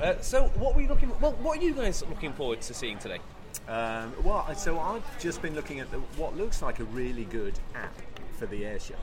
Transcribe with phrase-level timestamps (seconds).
[0.00, 1.10] Uh, so, what were you looking?
[1.20, 3.18] Well, what are you guys looking forward to seeing today?
[3.66, 7.58] Um, well, so I've just been looking at the, what looks like a really good
[7.74, 7.94] app
[8.38, 8.94] for the air show.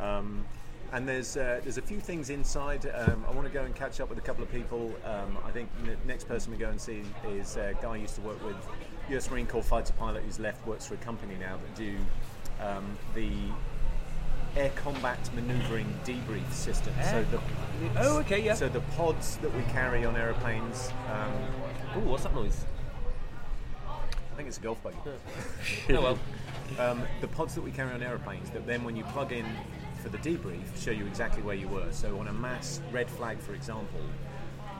[0.00, 0.44] Um,
[0.92, 2.90] and there's uh, there's a few things inside.
[2.92, 4.92] Um, I want to go and catch up with a couple of people.
[5.04, 8.16] Um, I think the next person we go and see is a guy I used
[8.16, 8.56] to work with,
[9.10, 11.96] US Marine Corps fighter pilot who's left, works for a company now that do
[12.60, 13.30] um, the
[14.56, 16.92] air combat manoeuvring debrief system.
[17.02, 17.40] So the
[17.96, 18.54] Oh, okay, yeah.
[18.54, 20.90] So the pods that we carry on aeroplanes.
[21.12, 22.64] Um, Ooh, what's that noise?
[23.88, 24.96] I think it's a golf buggy.
[25.90, 26.18] oh well.
[26.78, 29.46] um, the pods that we carry on aeroplanes that then when you plug in
[30.02, 31.90] for the debrief show you exactly where you were.
[31.92, 34.00] So on a mass red flag, for example,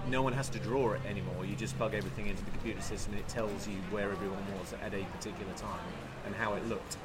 [0.08, 1.44] no one has to draw it anymore.
[1.44, 4.72] You just plug everything into the computer system and it tells you where everyone was
[4.82, 5.80] at a particular time
[6.26, 6.96] and how it looked.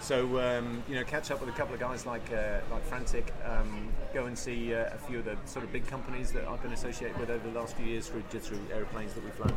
[0.00, 3.32] So um, you know, catch up with a couple of guys like uh, like Frantic.
[3.44, 6.62] Um, go and see uh, a few of the sort of big companies that I've
[6.62, 9.56] been associated with over the last few years through just through aeroplanes that we've flown,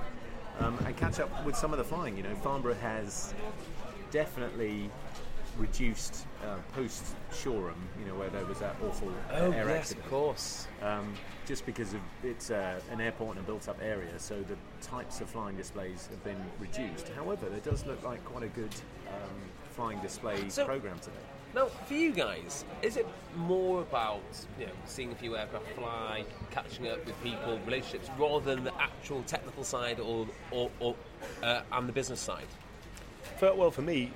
[0.59, 2.17] um, and catch up with some of the flying.
[2.17, 3.35] You know, Farnborough has
[4.09, 4.89] definitely
[5.57, 7.03] reduced uh, post
[7.34, 7.75] Shoreham.
[8.00, 10.67] You know, where there was that awful uh, Oh air yes, accident of course.
[10.81, 11.13] um,
[11.45, 15.29] just because of it's uh, an airport and a built-up area, so the types of
[15.29, 17.09] flying displays have been reduced.
[17.09, 18.73] However, there does look like quite a good
[19.07, 19.39] um,
[19.72, 21.16] flying display So- program today.
[21.53, 24.22] Now, for you guys, is it more about
[24.57, 28.73] you know seeing a few aircraft fly, catching up with people, relationships, rather than the
[28.79, 30.95] actual technical side or or, or
[31.44, 32.47] uh, and the business side?
[33.37, 34.11] For, well, for me,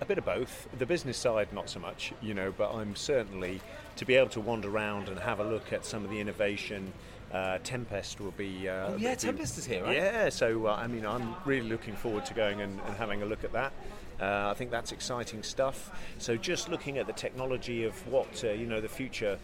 [0.00, 0.68] a bit of both.
[0.78, 3.60] The business side, not so much, you know, but I'm certainly
[3.96, 6.92] to be able to wander around and have a look at some of the innovation.
[7.32, 8.68] Uh, Tempest will be.
[8.68, 9.96] Uh, Oh, yeah, be- Tempest is here, right?
[9.96, 13.26] Yeah, so uh, I mean, I'm really looking forward to going and, and having a
[13.26, 13.72] look at that.
[14.20, 15.90] Uh, I think that's exciting stuff.
[16.18, 19.38] So just looking at the technology of what uh, you know the future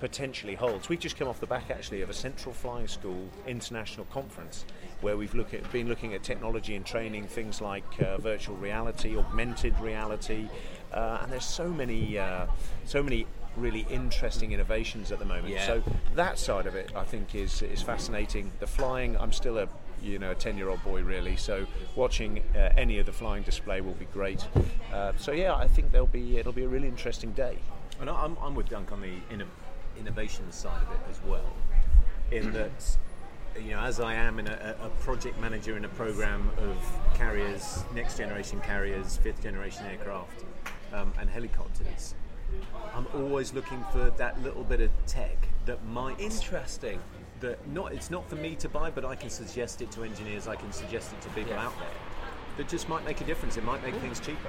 [0.00, 0.88] potentially holds.
[0.88, 4.64] We've just come off the back actually of a Central Flying School international conference
[5.00, 9.16] where we've look at, been looking at technology and training things like uh, virtual reality,
[9.16, 10.48] augmented reality,
[10.92, 12.46] uh, and there's so many, uh,
[12.84, 13.26] so many
[13.56, 15.48] really interesting innovations at the moment.
[15.48, 15.66] Yeah.
[15.66, 15.82] So
[16.14, 18.52] that side of it, I think, is is fascinating.
[18.60, 19.68] The flying, I'm still a
[20.00, 21.66] you know a 10 year old boy really so
[21.96, 24.46] watching uh, any of the flying display will be great
[24.92, 27.58] uh, so yeah i think there'll be it'll be a really interesting day
[28.00, 29.50] And I'm, I'm with Dunk on the inno-
[29.98, 31.52] innovation side of it as well,
[32.30, 32.96] in that,
[33.64, 36.76] you know, as I am in a, a project manager in a program of
[37.14, 40.44] carriers, next generation carriers, fifth generation aircraft,
[40.92, 42.14] um, and helicopters,
[42.94, 45.36] I'm always looking for that little bit of tech
[45.66, 46.98] that might Interesting.
[47.40, 50.48] that not it's not for me to buy, but I can suggest it to engineers.
[50.48, 51.66] I can suggest it to people Yeah.
[51.66, 51.88] out there
[52.56, 53.56] that just might make a difference.
[53.56, 54.48] It might make things cheaper.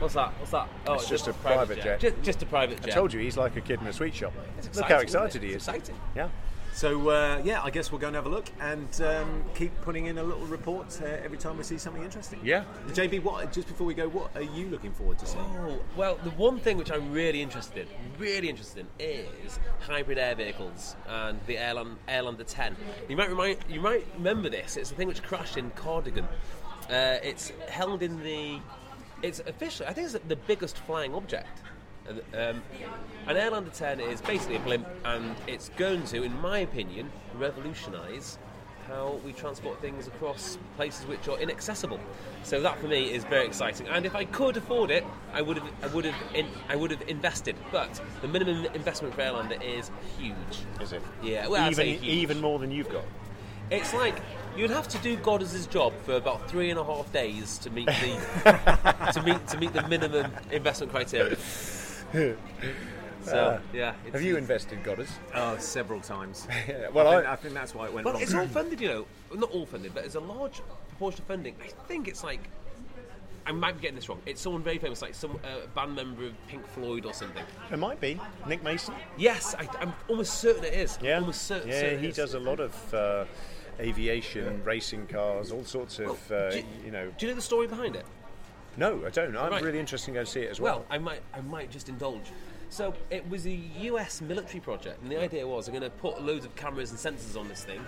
[0.00, 0.32] What's that?
[0.40, 0.68] What's that?
[0.88, 2.00] Oh, It's just a private jet.
[2.00, 2.90] Just, just a private jet.
[2.90, 5.06] i told you he's like a kid in a sweet shop It's look how exciting,
[5.06, 5.24] isn't it?
[5.26, 5.96] excited he is It's exciting.
[6.16, 6.28] yeah
[6.74, 10.06] So uh, yeah, I guess we'll go and have a look and um, keep putting
[10.06, 12.40] in a little report uh, every time we see something interesting.
[12.42, 12.64] Yeah.
[12.88, 13.52] JB, what?
[13.52, 15.44] Just before we go, what are you looking forward to seeing?
[15.56, 20.18] Oh, well, the one thing which I'm really interested in, really interested in, is hybrid
[20.18, 22.76] air vehicles and the Airland, Airlander 10.
[23.08, 24.76] You might remind, you might remember this.
[24.76, 26.26] It's the thing which crashed in Cardington.
[26.90, 28.58] Uh, it's held in the,
[29.22, 31.62] it's officially, I think it's the biggest flying object.
[32.08, 32.62] Um,
[33.26, 38.38] an Airlander 10 is basically a blimp, and it's going to, in my opinion, revolutionise
[38.86, 41.98] how we transport things across places which are inaccessible.
[42.42, 43.88] So that for me is very exciting.
[43.88, 46.90] And if I could afford it, I would have, I would have, in, I would
[46.90, 47.56] have invested.
[47.72, 50.34] But the minimum investment for Airlander is huge.
[50.80, 53.04] is it Yeah, well, even even more than you've got
[53.70, 54.16] It's like
[54.56, 57.86] you'd have to do Goddard's job for about three and a half days to meet
[57.86, 61.36] the to meet to meet the minimum investment criteria.
[63.24, 65.06] So yeah, it's- Have you invested, Goddard?
[65.34, 66.46] Oh, several times.
[66.68, 68.22] Yeah, well, I think, I- I think that's why it went Well, wrong.
[68.22, 69.06] it's all funded, you know.
[69.34, 71.56] Not all funded, but there's a large proportion of funding.
[71.62, 72.40] I think it's like.
[73.46, 74.20] I might be getting this wrong.
[74.26, 77.44] It's someone very famous, like some uh, band member of Pink Floyd or something.
[77.70, 78.94] It might be Nick Mason.
[79.18, 80.98] Yes, I, I'm almost certain it is.
[81.02, 81.68] Yeah, almost certain.
[81.68, 82.16] yeah, certain he it is.
[82.16, 83.24] does a lot of uh,
[83.80, 87.10] aviation, racing cars, all sorts of, Well, uh, do, you know.
[87.18, 88.06] do you know the story behind it?
[88.76, 89.36] No, I don't.
[89.36, 89.62] I'm Right.
[89.62, 90.86] really interested in going to see it as Well, well.
[90.90, 92.24] I might, I might just indulge.
[92.70, 94.20] So it was a U.S.
[94.20, 97.38] military project, and the idea was I'm going to put loads of cameras and sensors
[97.38, 97.80] on this thing,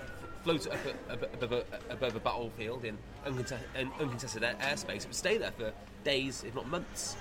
[0.44, 0.73] float it
[1.11, 4.99] up above a, above a battlefield in uncontested, in uncontested air- airspace.
[4.99, 5.73] It would stay there for
[6.05, 7.17] days, if not months.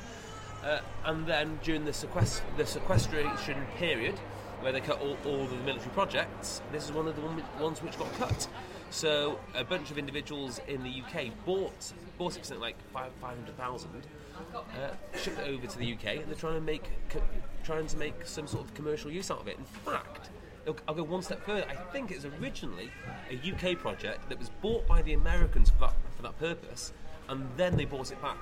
[0.64, 4.16] Uh, and then during the, sequest- the sequestration period,
[4.62, 7.42] where they cut all, all of the military projects, this is one of the one,
[7.60, 8.48] ones which got cut.
[8.92, 13.58] So a bunch of individuals in the UK bought bought it something like five hundred
[13.58, 14.08] thousand,
[14.56, 17.22] uh, shipped it over to the UK, and they're trying to make co-
[17.64, 19.58] trying to make some sort of commercial use out of it.
[19.58, 20.30] In fact,
[20.66, 21.66] I'll- I'll go one step further.
[21.70, 22.90] I think it was originally
[23.30, 26.94] a UK project that was bought by the Americans for that, for that purpose,
[27.28, 28.38] and then they bought it back.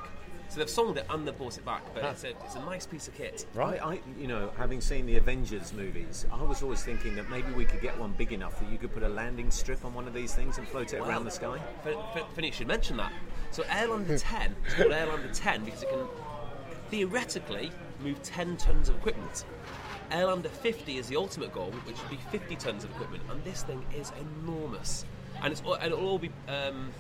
[0.49, 2.85] So they've sold it and they've bought it back, but it's a, it's a nice
[2.85, 3.45] piece of kit.
[3.55, 7.51] Right, I, you know, having seen the Avengers movies, I was always thinking that maybe
[7.53, 10.07] we could get one big enough that you could put a landing strip on one
[10.07, 11.59] of these things and float it around the sky.
[11.85, 13.11] F- F- Finny should mention that.
[13.51, 16.05] So Airlander 10, it's called Airlander 10 because it can
[16.89, 17.71] theoretically
[18.03, 19.45] move 10 tons of equipment.
[20.11, 23.63] Airlander 50 is the ultimate goal, which would be 50 tons of equipment, and this
[23.63, 24.11] thing is
[24.43, 25.05] enormous.
[25.41, 26.91] And, it's, and it'll all be um,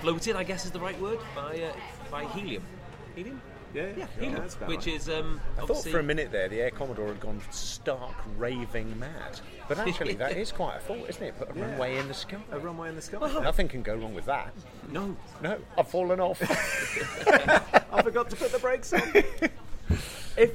[0.00, 1.72] floated, I guess is the right word, by, uh,
[2.12, 2.62] by helium.
[3.16, 3.40] Helium?
[3.74, 4.88] Yeah, Yeah, yeah, helium, which right.
[4.88, 8.98] is um, I thought for a minute there the Air Commodore had gone stark raving
[8.98, 9.40] mad.
[9.66, 11.38] But actually, that is quite a thought, isn't it?
[11.38, 11.70] Put a Yeah.
[11.70, 12.36] runway in the sky.
[12.50, 13.18] a runway in the sky.
[13.42, 14.52] Nothing can go wrong with that.
[14.90, 16.38] no, No, I've fallen off.
[17.92, 19.02] I forgot to put the brakes on.
[20.36, 20.50] If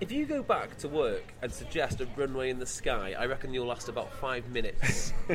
[0.00, 3.52] if you go back to work and suggest a runway in the sky, I reckon
[3.52, 5.12] you'll last about five minutes.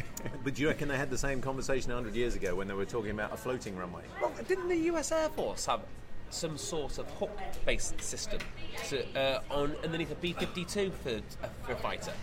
[0.43, 2.85] but do you reckon they had the same conversation 100 years ago when they were
[2.85, 4.03] talking about a floating runway?
[4.21, 5.11] well, didn't the U.S.
[5.11, 5.81] Air Force have
[6.29, 8.39] some sort of hook-based system
[8.87, 12.13] to, uh, on underneath a B-52 for, uh, for a fighter?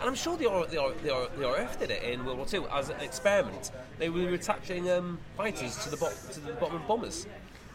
[0.00, 2.38] And I'm sure the, R, the, R, the, R, the RAF did it in World
[2.38, 3.70] War II as an experiment.
[3.98, 7.26] They were attaching um, fighters to the, bo- to the bottom of bombers.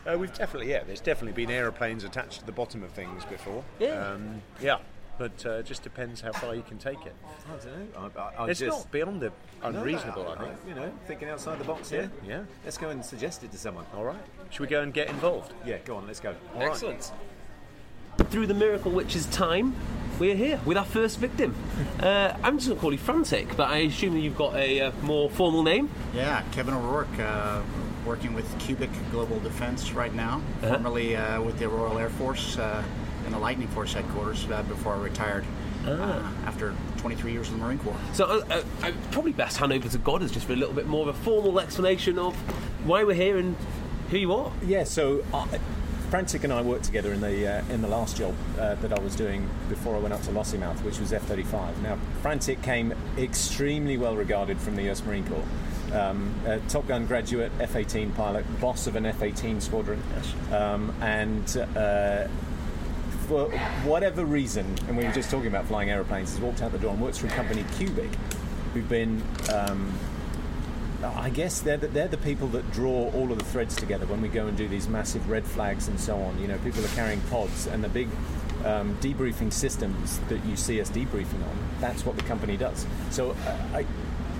[0.10, 3.64] Uh, we've definitely, yeah, there's definitely been aeroplanes attached to the bottom of things before.
[3.80, 4.12] Yeah.
[4.12, 4.78] Um, yeah.
[5.18, 7.14] But uh, it just depends how far you can take it.
[7.46, 8.12] I don't know.
[8.18, 10.54] I, I, I It's just, not beyond the No, no, unreasonable, I think.
[10.68, 12.12] You know, thinking outside the box Yeah, here.
[12.26, 12.44] yeah.
[12.64, 13.86] Let's go and suggest it to someone.
[13.94, 14.22] All right.
[14.50, 15.54] Should we go and get involved?
[15.66, 16.34] Yeah, go on, let's go.
[16.56, 16.70] All right.
[16.70, 17.12] Excellent.
[18.30, 19.76] Through the miracle which is time,
[20.20, 21.56] we're here with our first victim.
[22.00, 24.80] Uh, I'm just going to call you Frantic, but I assume that you've got a
[24.84, 25.90] uh, more formal name.
[26.16, 27.62] Yeah, Kevin O'Rourke, uh,
[28.10, 30.74] working with Cubic Global Defense right now, Uh-huh.
[30.74, 32.84] formerly uh, with the Royal Air Force uh,
[33.28, 35.46] in the Lightning Force headquarters uh, before I retired
[35.88, 35.92] Ah.
[35.92, 37.96] uh, after 23 years in the Marine Corps.
[38.14, 40.88] So uh, uh, i probably best hand over to Goddard just for a little bit
[40.88, 42.34] more of a formal explanation of
[42.90, 43.56] why we're here and
[44.10, 44.52] who you are.
[44.66, 45.46] Yeah, so uh,
[46.10, 49.00] Frantic and I worked together in the uh, in the last job uh, that I
[49.00, 51.82] was doing before I went up to Lossiemouth, which was F-35.
[51.84, 55.46] Now, Frantic came extremely well regarded from the US Marine Corps.
[55.94, 60.02] Um, a Top Gun graduate, F-18 pilot, boss of an F-18 squadron,
[60.52, 62.28] um, and uh,
[63.28, 63.50] for
[63.86, 66.92] whatever reason, and we were just talking about flying aeroplanes, has walked out the door
[66.92, 68.10] and works for a company, Cubic,
[68.74, 69.22] who've been
[69.54, 69.92] um,
[71.04, 74.22] I guess they're the, they're the people that draw all of the threads together when
[74.22, 76.40] we go and do these massive red flags and so on.
[76.40, 78.10] You know, people are carrying pods and the big
[78.66, 81.58] um, debriefing systems that you see us debriefing on.
[81.80, 82.86] That's what the company does.
[83.12, 83.86] So uh, I,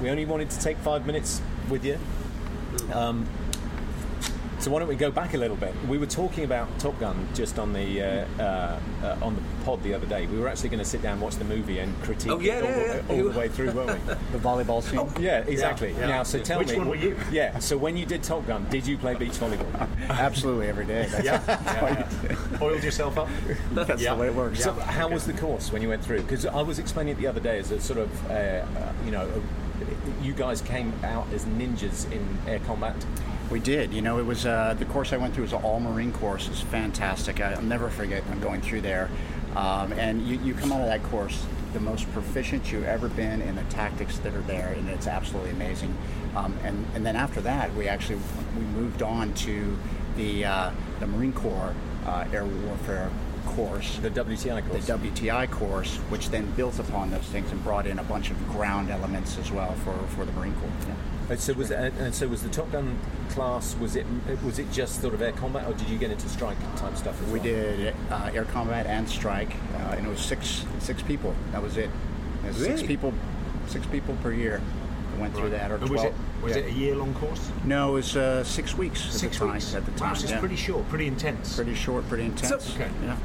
[0.02, 1.98] we only wanted to take five minutes with you.
[2.94, 3.28] Um,
[4.60, 5.74] so why don't we go back a little bit?
[5.88, 9.82] We were talking about Top Gun just on the uh, uh, uh, on the pod
[9.84, 10.28] the other day.
[10.28, 12.58] We were actually going to sit down and watch the movie and critique Oh, yeah,
[12.58, 13.24] it all, yeah, yeah.
[13.24, 14.14] all the way through, weren't we?
[14.34, 15.24] The volleyball scene.
[15.24, 15.94] Yeah, exactly.
[15.94, 16.08] yeah.
[16.08, 17.18] Now, so tell Which me, one were you?
[17.32, 19.90] Yeah, so when you did Top Gun, did you play beach volleyball?
[20.10, 21.08] Absolutely every day.
[21.10, 22.10] That's, Yeah.
[22.62, 23.30] Oiled yourself up?
[23.72, 24.62] that's the way it works.
[24.62, 26.24] So, how was the course when you went through?
[26.24, 28.66] Because I was explaining it the other day as a sort of, uh, uh,
[29.06, 29.40] you know, uh,
[30.22, 32.96] you guys came out as ninjas in air combat.
[33.50, 33.94] We did.
[33.94, 36.48] You know, it was uh, the course I went through was an all Marine course.
[36.48, 37.42] It's fantastic.
[37.42, 39.10] I, I'll never forget when going through there.
[39.56, 43.42] Um, and you, you come out of that course the most proficient you've ever been
[43.42, 45.96] in the tactics that are there, and it's absolutely amazing.
[46.36, 48.20] Um, and, and then after that, we actually
[48.56, 49.78] we moved on to
[50.16, 51.74] the uh, the Marine Corps
[52.06, 53.10] uh, Air Warfare
[53.56, 54.86] course, The WTI course.
[54.86, 58.38] the WTI course, which then built upon those things and brought in a bunch of
[58.50, 60.70] ground elements as well for, for the Marine Corps.
[60.88, 60.96] Yeah.
[61.32, 62.98] And so was and and so was the Top Gun
[63.30, 63.76] class?
[63.80, 64.06] Was it
[64.44, 67.22] was it just sort of air combat, or did you get into strike type stuff
[67.22, 67.44] as We well?
[67.44, 71.36] did uh, air combat and strike, uh, and it was six six people.
[71.52, 71.90] That was it.
[72.44, 73.14] It was Six people,
[73.68, 74.60] six people per year
[75.12, 76.04] that went through that, or And twelve.
[76.06, 76.62] was it was yeah.
[76.64, 77.52] it a year long course?
[77.64, 79.06] No, it was uh, six weeks.
[79.06, 80.40] At Six the time, weeks At the time, Wow, so it's yeah.
[80.40, 81.56] pretty short, pretty intense.
[81.56, 82.74] pretty short, pretty intense.
[82.76, 82.90] okay.
[83.04, 83.18] Yeah.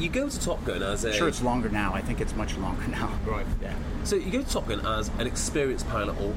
[0.00, 1.92] You go to Top Gun as a Sure, it's longer now.
[1.92, 3.12] I think it's much longer now.
[3.26, 3.46] Right.
[3.62, 3.74] Yeah.
[4.04, 6.34] So you go to Top Gun as an experienced pilot al-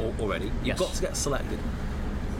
[0.00, 0.46] al- already.
[0.46, 0.78] You've Yes.
[0.80, 1.58] got to get selected.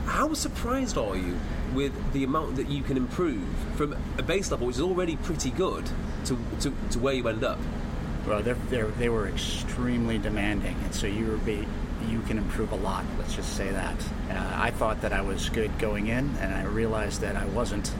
[0.05, 1.37] How surprised are you
[1.73, 3.41] with the amount that you can improve
[3.75, 5.85] from a base level, which is already pretty good,
[6.25, 7.59] to, to, to where you end up?
[8.27, 11.65] Well, they're, they're, they were extremely demanding, and so you were be,
[12.07, 13.05] you can improve a lot.
[13.17, 13.95] Let's just say that.
[14.29, 17.93] Uh, I thought that I was good going in, and I realized that I wasn't.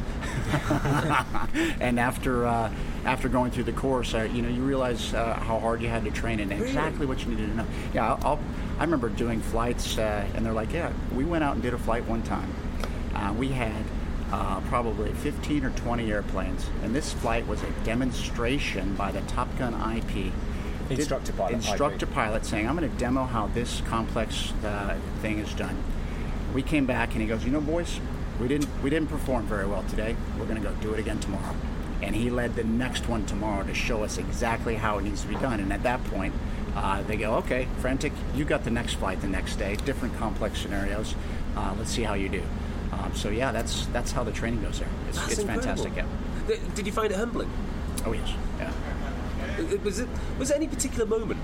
[1.79, 2.71] and after uh,
[3.05, 6.05] after going through the course, uh, you know, you realize uh, how hard you had
[6.05, 7.65] to train and exactly what you needed to know.
[7.93, 8.39] Yeah, I'll, I'll,
[8.79, 11.77] I remember doing flights, uh, and they're like, "Yeah, we went out and did a
[11.77, 12.53] flight one time.
[13.13, 13.83] Uh, we had."
[14.29, 19.47] Uh, probably 15 or 20 airplanes, and this flight was a demonstration by the Top
[19.57, 20.33] Gun IP
[20.89, 25.53] Instructor pilot, Instructor pilot saying, I'm going to demo how this complex uh, thing is
[25.53, 25.83] done.
[26.53, 27.99] We came back and he goes, you know, boys,
[28.39, 30.15] we didn't we didn't perform very well today.
[30.37, 31.55] We're going to go do it again tomorrow.
[32.01, 35.27] And he led the next one tomorrow to show us exactly how it needs to
[35.27, 35.59] be done.
[35.59, 36.33] And at that point,
[36.75, 40.59] uh, they go, okay, Frantic, you got the next flight the next day, different complex
[40.59, 41.15] scenarios.
[41.55, 42.43] Uh, let's see how you do.
[42.91, 44.89] Um, so yeah, that's that's how the training goes there.
[45.09, 45.95] It's, it's fantastic.
[45.95, 46.05] Yeah.
[46.75, 47.51] Did you find it humbling?
[48.05, 48.31] Oh yes.
[48.59, 48.71] Yeah.
[49.83, 51.39] Was it was there any particular moment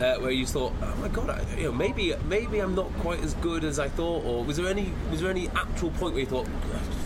[0.00, 3.20] uh, where you thought, oh my god, I, you know, maybe maybe I'm not quite
[3.20, 6.20] as good as I thought, or was there any was there any actual point where
[6.20, 6.46] you thought,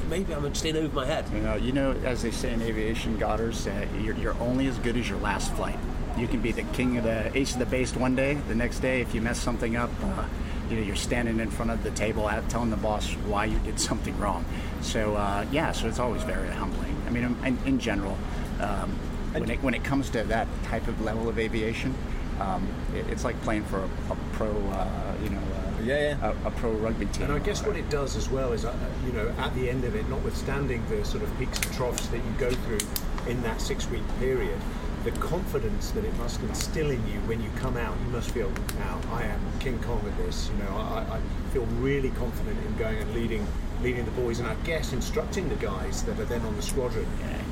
[0.09, 1.25] maybe I'm just in over my head?
[1.33, 4.79] You know, you know, as they say in aviation, Godders, uh, you're, you're only as
[4.79, 5.79] good as your last flight.
[6.19, 8.35] You can be the king of the ace of the base one day.
[8.35, 10.25] The next day, if you mess something up, uh,
[10.69, 13.81] you know, you're standing in front of the table telling the boss why you did
[13.91, 14.45] something wrong.
[14.83, 16.95] So uh, yeah, so it's always very humbling.
[17.07, 18.17] I mean, in, in general,
[18.61, 18.99] um,
[19.33, 21.95] when it when it comes to that type of level of aviation,
[22.41, 26.33] um, it, it's like playing for a, a pro, uh, you know, uh, Yeah, yeah.
[26.45, 27.25] A, a pro rugby team.
[27.25, 28.75] And I guess what it does as well is, uh,
[29.07, 32.19] you know, at the end of it, notwithstanding the sort of peaks and troughs that
[32.19, 32.81] you go through
[33.29, 34.59] in that six-week period,
[35.05, 38.51] the confidence that it must instill in you when you come out, you must feel,
[38.79, 40.51] now I am King Kong with this.
[40.51, 41.21] You know, I, I
[41.53, 43.47] feel really confident in going and leading,
[43.83, 47.07] leading the boys, and I guess instructing the guys that are then on the squadron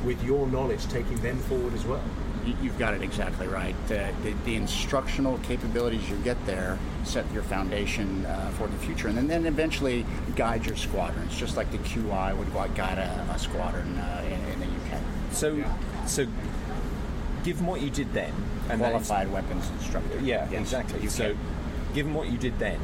[0.05, 2.03] with your knowledge, taking them forward as well.
[2.47, 3.75] You- You've got it exactly right.
[3.89, 9.09] The, the, the instructional capabilities you get there set your foundation uh, for the future,
[9.09, 13.39] and then, then eventually guide your squadrons, just like the QI would guide a, a
[13.39, 15.01] squadron uh, in, in the UK.
[15.33, 15.63] So,
[16.07, 16.27] so
[17.45, 18.33] given what you did then,
[18.71, 20.19] and that is- Qualified weapons instructor.
[20.21, 21.01] yeah, Yes, exactly.
[21.03, 21.11] UK.
[21.11, 21.37] So,
[21.95, 22.81] given what you did then,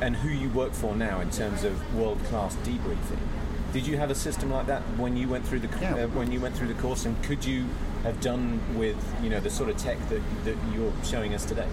[0.00, 3.18] and who you work for now in terms of world class debriefing,
[3.72, 5.94] did you have a system like that when you went through the Yeah.
[6.04, 7.64] uh, when you went through the course, and could you
[8.04, 11.68] have done with you know the sort of tech that, that you're showing us today?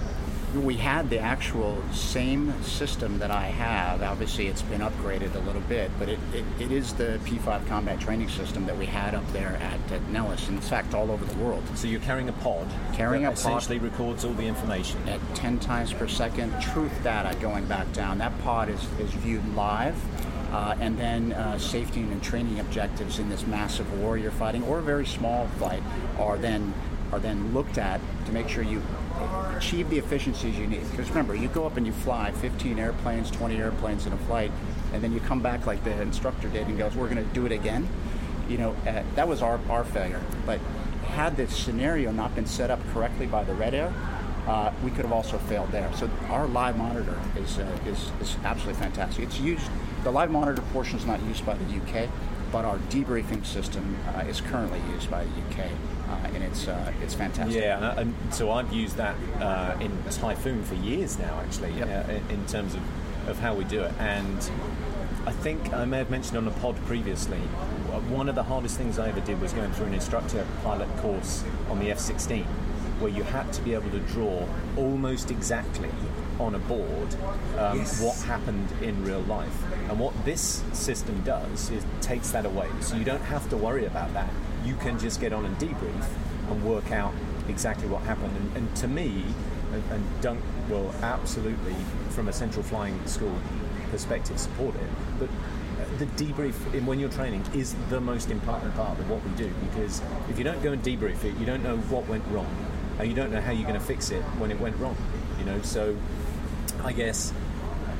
[0.55, 4.01] we had the actual same system that I have.
[4.01, 7.99] Obviously, it's been upgraded a little bit, but it, it, it is the P5 combat
[7.99, 10.49] training system that we had up there at, at Nellis.
[10.49, 11.61] In fact, all over the world.
[11.75, 13.57] So you're carrying a pod, Carrying that a pod.
[13.59, 15.07] essentially records all the information.
[15.07, 16.59] at 10 times per second.
[16.59, 18.17] Truth data going back down.
[18.17, 19.95] That pod is, is viewed live.
[20.51, 24.79] Uh, and then uh, safety and training objectives in this massive war you're fighting, or
[24.79, 25.83] a very small flight,
[26.17, 26.73] are then
[27.11, 28.81] are then looked at to make sure you
[29.57, 30.89] achieve the efficiencies you need.
[30.91, 34.51] Because remember, you go up and you fly 15 airplanes, 20 airplanes in a flight,
[34.93, 37.45] and then you come back like the instructor did and goes, "We're going to do
[37.45, 37.87] it again."
[38.47, 40.21] You know, uh, that was our our failure.
[40.45, 40.59] But
[41.09, 43.93] had this scenario not been set up correctly by the Red Air,
[44.47, 45.91] uh, we could have also failed there.
[45.95, 49.25] So our live monitor is, uh, is, is absolutely fantastic.
[49.25, 49.69] It's used,
[50.03, 52.09] the live monitor portion is not used by the UK,
[52.51, 55.69] but our debriefing system uh, is currently used by the UK,
[56.09, 57.61] uh, and it's, uh, it's fantastic.
[57.61, 61.73] Yeah, and, I- and so I've used that uh, in Typhoon for years now, actually,
[61.73, 62.09] Yep.
[62.09, 62.81] uh, in, terms of,
[63.29, 63.93] of how we do it.
[63.99, 64.49] And
[65.27, 67.37] I think I may have mentioned on the pod previously,
[67.91, 70.87] uh, one of the hardest things I ever did was going through an instructor pilot
[70.97, 72.43] course on the F 16,
[72.99, 75.89] where you had to be able to draw almost exactly
[76.39, 77.13] on a board
[77.57, 79.63] um, what happened in real life.
[79.89, 82.69] And what this system does is takes that away.
[82.81, 84.29] So you don't have to worry about that.
[84.65, 86.07] You can just get on and debrief
[86.49, 87.13] and work out
[87.47, 88.35] exactly what happened.
[88.37, 89.25] And, and to me,
[89.73, 91.75] and, and Dunk will absolutely,
[92.09, 93.35] from a central flying school
[93.91, 94.89] perspective, support it.
[95.19, 95.29] But
[95.97, 99.51] the debrief in when you're training is the most important part of what we do
[99.69, 102.47] because if you don't go and debrief it, you don't know what went wrong,
[102.99, 104.95] and you don't know how you're going to fix it when it went wrong.
[105.39, 105.95] You know, so
[106.83, 107.33] I guess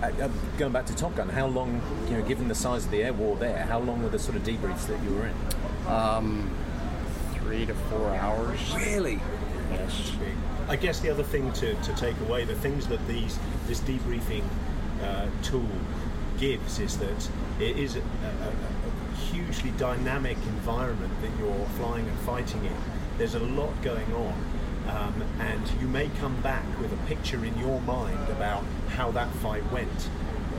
[0.01, 2.91] uh, uh, going back to Top Gun, how long, you know, given the size of
[2.91, 5.35] the air war there, how long were the sort of debriefs that you were in?
[5.87, 6.55] Um,
[7.35, 8.59] three to four hours.
[8.75, 9.19] Really?
[9.71, 10.11] Yes.
[10.67, 14.43] I guess the other thing to, to take away, the things that these this debriefing
[15.03, 15.67] uh, tool
[16.37, 22.17] gives is that it is a, a, a hugely dynamic environment that you're flying and
[22.19, 22.75] fighting in.
[23.17, 24.33] There's a lot going on.
[24.89, 29.29] Um, and you may come back with a picture in your mind about how that
[29.35, 30.09] fight went,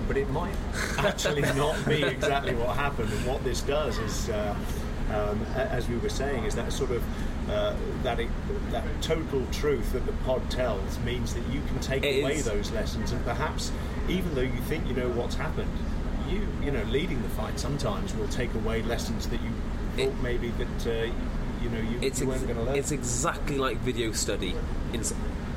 [0.07, 0.55] but it might
[0.99, 3.13] actually not be exactly what happened.
[3.13, 4.55] And what this does is, uh,
[5.13, 7.03] um, as we were saying, is that sort of
[7.51, 8.21] uh, that
[8.71, 12.45] that total truth that the pod tells means that you can take It away is.
[12.45, 13.73] those lessons, and perhaps
[14.09, 15.71] even though you think you know what's happened,
[16.29, 19.51] you you know leading the fight sometimes will take away lessons that you
[19.97, 21.13] thought It- maybe that uh,
[21.63, 22.77] you know you, It's you ex- weren't going to learn.
[22.79, 24.55] it's exactly like video study
[24.93, 25.03] in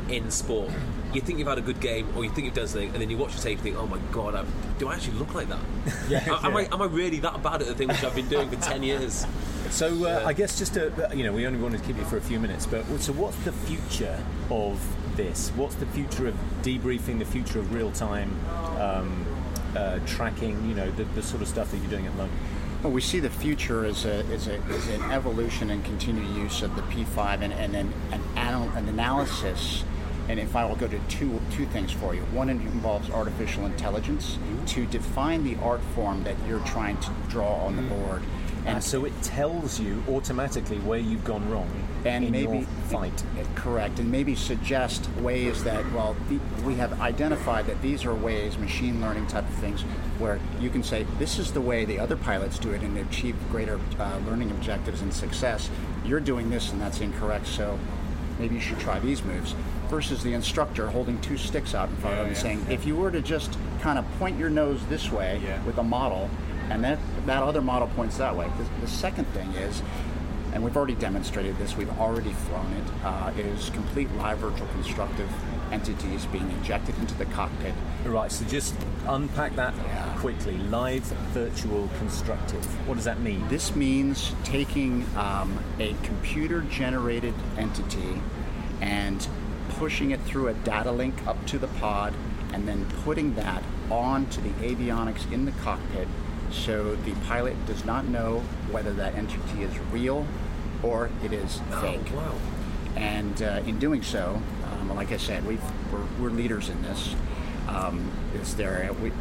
[0.09, 0.69] in sport.
[1.13, 3.09] You think you've had a good game, or you think you've done something, and then
[3.09, 4.43] you watch the tape and think, "Oh my god, I,
[4.79, 5.59] do I actually look like that?
[6.09, 8.49] Yeah, am, I, am I really that bad at the thing which I've been doing
[8.49, 9.25] for ten years?"
[9.69, 12.17] So uh, I guess just to, you know, we only wanted to keep you for
[12.17, 14.19] a few minutes, but so what's the future
[14.51, 14.79] of
[15.15, 15.49] this?
[15.55, 17.17] What's the future of debriefing?
[17.19, 18.29] The future of real time
[18.79, 19.25] um,
[19.75, 20.67] uh, tracking?
[20.67, 22.37] You know, the, the sort of stuff that you're doing at the moment.
[22.83, 26.61] Well, we see the future as, a, as, a, as an evolution and continued use
[26.61, 27.93] of the P5 and, and an,
[28.35, 29.85] anal- an analysis.
[30.27, 32.23] And if I will go to two, two things for you.
[32.33, 34.65] One involves artificial intelligence mm-hmm.
[34.65, 38.03] to define the art form that you're trying to draw on the mm-hmm.
[38.03, 38.21] board.
[38.65, 41.69] And so it tells you automatically where you've gone wrong
[42.05, 43.23] and in maybe your fight.
[43.55, 48.57] correct and maybe suggest ways that well the, we have identified that these are ways
[48.57, 49.81] machine learning type of things
[50.19, 53.01] where you can say this is the way the other pilots do it and they
[53.01, 55.69] achieve greater uh, learning objectives and success
[56.05, 57.79] you're doing this and that's incorrect so
[58.37, 59.55] maybe you should try these moves
[59.89, 62.95] versus the instructor holding two sticks out in front of them and saying if you
[62.97, 65.63] were to just kind of point your nose this way Yeah.
[65.63, 66.29] with a model
[66.73, 69.81] and that that other model points that way the, the second thing is
[70.53, 75.27] and we've already demonstrated this, we've already flown it, uh, is complete live virtual constructive
[75.71, 77.73] entities being injected into the cockpit.
[78.05, 78.75] Right, so just
[79.07, 79.73] unpack that
[80.17, 80.57] quickly.
[80.57, 82.63] Live virtual constructive.
[82.87, 83.47] What does that mean?
[83.47, 88.21] This means taking um, a computer generated entity
[88.79, 89.27] and
[89.69, 92.13] pushing it through a data link up to the pod
[92.53, 96.07] and then putting that onto the avionics in the cockpit
[96.51, 98.39] so the pilot does not know
[98.71, 100.25] whether that entity is real
[100.81, 102.13] or it is fake.
[102.13, 102.35] wow.
[102.95, 107.15] And uh, in doing so, um, like I said, we've, we're, we're leaders in this.
[107.67, 109.11] Um, is there we,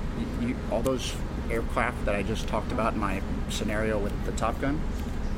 [0.47, 1.15] you, all those
[1.51, 4.81] aircraft that I just talked about in my scenario with the Top Gun?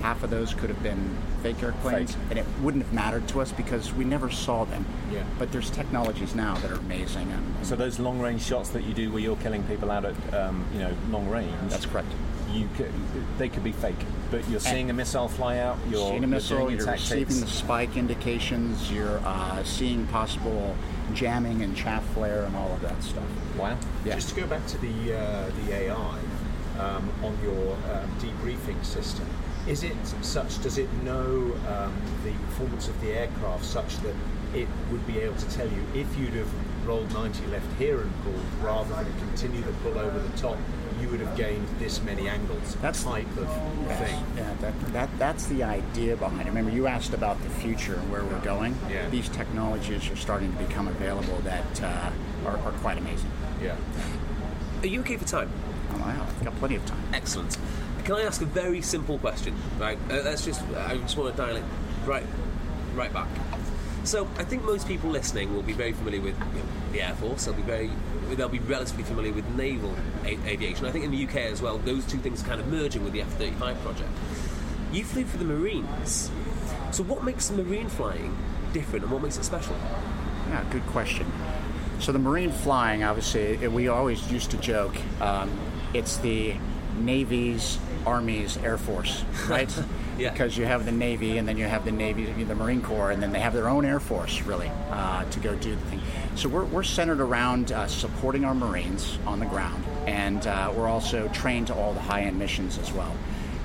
[0.05, 2.23] Half of those could have been fake airplanes, Fake.
[2.29, 4.85] and it wouldn't have mattered to us because we never saw them.
[5.11, 5.23] Yeah.
[5.39, 7.33] But there's technologies now that are amazing.
[7.33, 10.35] And, So those long range shots that you do where you're killing people out at
[10.35, 11.51] um, you know long range.
[11.69, 12.09] that's correct.
[12.53, 12.93] You could,
[13.39, 13.97] they could be fake,
[14.31, 15.79] but you're seeing a missile fly out.
[15.89, 20.77] You're, seeing a you're missile, you're receiving the spike indications, you're uh, seeing possible
[21.15, 23.25] jamming and chaff flare and all of that stuff.
[23.57, 23.79] Wow.
[24.05, 24.17] Yeah.
[24.17, 26.19] Just to go back to the uh, the AI
[26.79, 29.27] um, on your um, debriefing system,
[29.67, 30.63] is it such?
[30.63, 34.15] Does it know um, the performance of the aircraft such that
[34.55, 38.23] it would be able to tell you if you'd have rolled 90 left here and
[38.23, 40.57] pulled rather than continue the pull over the top,
[41.01, 42.77] you would have gained this many angles.
[42.77, 43.49] That's- type of
[43.99, 44.23] thing.
[44.37, 46.47] Yeah, that, that that's the idea behind it.
[46.47, 48.77] Remember, you asked about the future and where we're going.
[48.91, 49.09] Yeah.
[49.09, 52.11] These technologies are starting to become available that uh,
[52.47, 53.31] are, are quite amazing.
[53.63, 53.77] Yeah.
[54.83, 55.51] Are you okay for time?
[55.93, 57.03] Oh, wow, I've got plenty of time.
[57.13, 57.57] Excellent.
[58.05, 59.55] Can I ask a very simple question?
[59.79, 59.99] Right.
[60.11, 60.61] Uh, let's just.
[60.77, 61.65] I just want to dial it
[62.05, 62.27] right,
[62.95, 63.29] right back.
[64.05, 67.15] So I think most people listening will be very familiar with you know, the Air
[67.15, 67.47] Force.
[67.47, 67.91] They'll be very.
[68.33, 70.85] They'll be relatively familiar with naval a- aviation.
[70.85, 73.15] I think in the UK as well, those two things are kind of merging with
[73.15, 74.11] the F-35 project.
[74.93, 76.31] You flew for the Marines.
[76.93, 78.37] So what makes Marine flying
[78.75, 79.75] different, and what makes it special?
[80.51, 81.27] Yeah, good question.
[82.01, 84.95] So the marine flying, obviously, we always used to joke.
[85.21, 85.51] Um,
[85.95, 86.55] it's the
[86.99, 89.73] Navy's, Army's, Air Force, right?
[90.19, 90.31] Yeah.
[90.31, 93.23] Because you have the Navy, and then you have the Navy, the Marine Corps, and
[93.23, 96.01] then they have their own Air Force, really, uh, to go do the thing.
[96.37, 100.89] So we're, we're centered around uh, supporting our Marines on the ground, and uh, we're
[100.89, 103.15] also trained to all the high-end missions as well.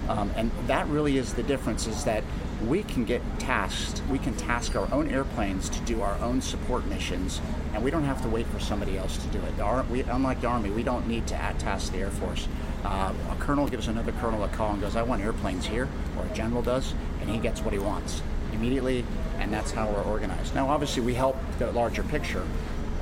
[0.08, 2.23] Um, and that really is the difference: is that
[2.67, 6.86] we can get tasked, we can task our own airplanes to do our own support
[6.88, 7.41] missions,
[7.73, 9.56] and we don't have to wait for somebody else to do it.
[9.58, 12.47] The Ar- we, unlike the Army, we don't need to at task the Air Force.
[12.84, 15.88] Uh, a colonel gives another colonel a call and goes, I want airplanes here,
[16.18, 18.22] or a general does, and he gets what he wants
[18.54, 19.06] immediately,
[19.39, 20.56] and that's how we're organized.
[20.56, 22.44] Now, obviously, we help the larger picture,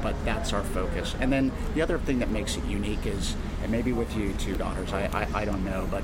[0.02, 1.16] but that's our focus.
[1.20, 4.56] And then the other thing that makes it unique is, and maybe with you too,
[4.56, 6.04] Godders, I, I, I don't know, but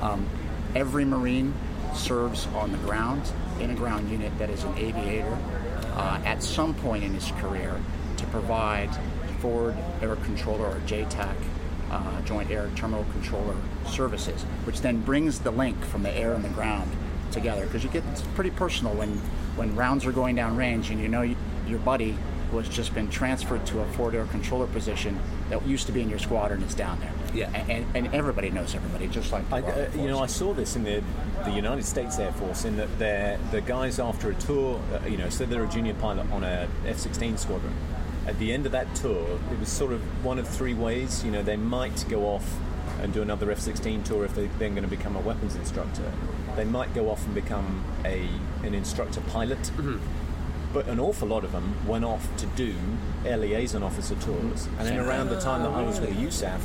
[0.00, 0.26] um,
[0.74, 1.54] every Marine
[1.94, 3.30] serves on the ground
[3.60, 5.38] in a ground unit that is an aviator
[5.94, 7.80] uh, at some point in his career
[8.16, 8.90] to provide
[9.40, 11.34] forward air controller or JTAC.
[11.92, 13.54] Uh, joint air terminal controller
[13.86, 16.90] services, which then brings the link from the air and the ground
[17.30, 19.10] together because you get it's pretty personal when
[19.56, 22.16] when rounds are going down range and you know you, your buddy
[22.50, 26.02] who has just been transferred to a forward air controller position that used to be
[26.02, 27.12] in your squadron is down there.
[27.32, 27.50] Yeah.
[27.54, 30.52] and, and, and everybody knows everybody, just like the I, uh, you know, I saw
[30.52, 31.02] this in the
[31.44, 35.16] the United States Air Force in that they're the guys after a tour, uh, you
[35.16, 37.74] know, so they're a junior pilot on a F-16 squadron.
[38.26, 41.24] At the end of that tour, it was sort of one of three ways.
[41.24, 42.58] You know, they might go off
[43.00, 46.12] and do another F-16 tour if they're then going to become a weapons instructor.
[46.54, 48.28] They might go off and become a
[48.62, 49.70] an instructor pilot.
[50.72, 52.74] But an awful lot of them went off to do
[53.26, 54.68] air liaison officer tours.
[54.78, 56.60] And in around the time that I was with USAF,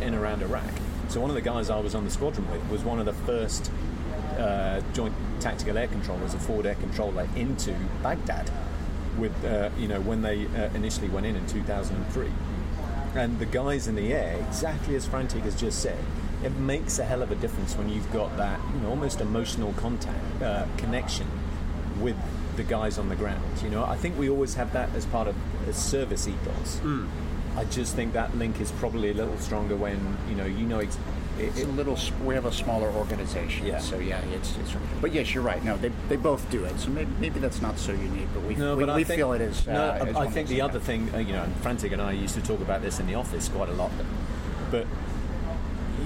[0.00, 0.64] in around Iraq,
[1.08, 3.12] so one of the guys I was on the squadron with was one of the
[3.12, 3.70] first
[4.38, 8.50] uh, joint tactical air controllers, a forward air controller, into Baghdad.
[9.18, 12.30] With uh, you know when they uh, initially went in in 2003,
[13.14, 15.98] and the guys in the air, exactly as Frantic has just said,
[16.42, 19.72] it makes a hell of a difference when you've got that you know almost emotional
[19.74, 21.26] contact uh, connection
[22.00, 22.16] with
[22.56, 23.42] the guys on the ground.
[23.62, 25.36] You know, I think we always have that as part of
[25.68, 26.80] a service ethos.
[27.56, 30.80] I just think that link is probably a little stronger when you know you know.
[30.80, 30.98] Ex-
[31.38, 31.98] It's it- a little.
[32.24, 33.78] We have a smaller organization, Yeah.
[33.78, 34.72] so yeah, it's, it's.
[35.00, 35.62] But yes, you're right.
[35.64, 36.78] No, they, they both do it.
[36.78, 39.18] So maybe, maybe that's not so unique, but we No, we, but I we think,
[39.18, 39.66] feel it is.
[39.66, 42.12] No, uh, I- I think the other thing, uh, you know, and Frantic and I
[42.12, 43.90] used to talk about this in the office quite a lot,
[44.70, 44.86] but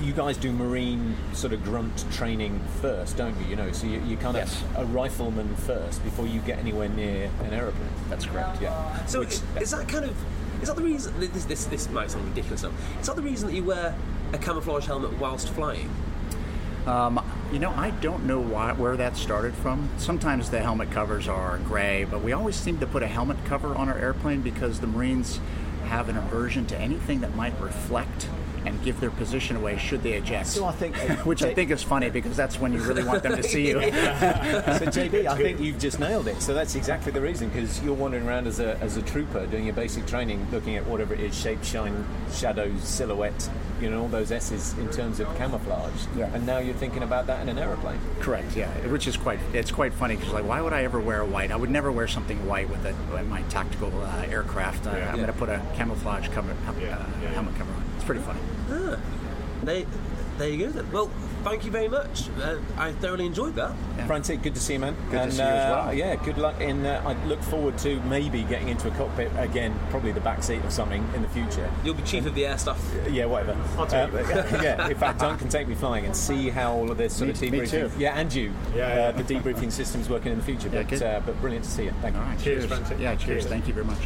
[0.03, 3.47] you guys do marine sort of grunt training first, don't you?
[3.49, 4.63] You know, so you, you kind Yes.
[4.77, 7.89] of a rifleman first before you get anywhere near an aeroplane.
[8.09, 8.63] That's correct.
[8.63, 9.05] Yeah.
[9.07, 10.17] So Which- is, is that kind of
[10.63, 11.15] is that the reason?
[11.21, 12.63] This this, this might sound ridiculous.
[12.65, 12.71] Now.
[13.01, 13.95] Is that the reason that you wear
[14.33, 15.91] a camouflage helmet whilst flying?
[16.87, 17.21] Um,
[17.53, 19.91] you know, I don't know why, where that started from.
[19.99, 23.75] Sometimes the helmet covers are gray, but we always seem to put a helmet cover
[23.75, 25.41] on our airplane because the Marines
[25.85, 28.29] have an aversion to anything that might reflect
[28.67, 30.47] and give their position away should they eject.
[30.49, 33.37] So I think- which I think is funny because that's when you really want them
[33.37, 33.81] to see you.
[33.81, 36.41] so JB, I think you've just nailed it.
[36.43, 39.65] So that's exactly the reason because you're wandering around as a, as a trooper doing
[39.65, 43.49] your basic training, looking at whatever it is, shape, shine, shadows, silhouette,
[43.81, 46.07] you know, all those S's in terms of camouflage.
[46.17, 46.31] Yeah.
[46.35, 47.99] And now you're thinking about that in an aeroplane.
[48.21, 48.57] Correct.
[48.57, 51.51] Yeah, which is quite it's quite funny because like why would I ever wear white?
[51.53, 54.87] I would never wear something white with a, my tactical uh, aircraft.
[54.87, 56.73] Uh, I'm going to put a camouflage cover, uh,
[57.33, 57.85] helmet cover on.
[58.09, 58.41] It's pretty funny.
[58.71, 58.99] Ah,
[59.65, 59.87] They,
[60.39, 60.71] there you go.
[60.73, 60.91] Then.
[60.93, 61.11] Well,
[61.43, 62.29] thank you very much.
[62.41, 63.75] Uh, I thoroughly enjoyed that.
[64.07, 64.95] Frantic, good to see you, man.
[65.11, 65.95] Good to see you as uh, well.
[65.95, 66.87] Yeah, good luck in.
[66.87, 70.65] Uh, I look forward to maybe getting into a cockpit again, probably the back seat
[70.65, 71.69] of something in the future.
[71.85, 72.81] You'll be chief of the air stuff.
[73.11, 73.57] Yeah, whatever.
[73.77, 74.19] I'll take Uh,
[74.57, 74.63] you.
[74.63, 77.29] yeah, in fact, Duncan can take me flying and see how all of this sort
[77.31, 77.71] of Me- me debriefing.
[77.71, 77.91] too.
[77.99, 78.53] Yeah, and you.
[78.75, 79.11] Yeah, uh, yeah.
[79.13, 80.69] the debriefing system's working in the future.
[80.69, 81.03] Yeah, But, good.
[81.03, 81.93] uh, but brilliant to see you.
[82.01, 82.21] Thank you.
[82.23, 82.39] All right.
[82.39, 82.99] Cheers, Frantic.
[83.01, 83.43] Yeah, cheers.
[83.43, 83.47] Cheers.
[83.47, 83.99] Thank you very much.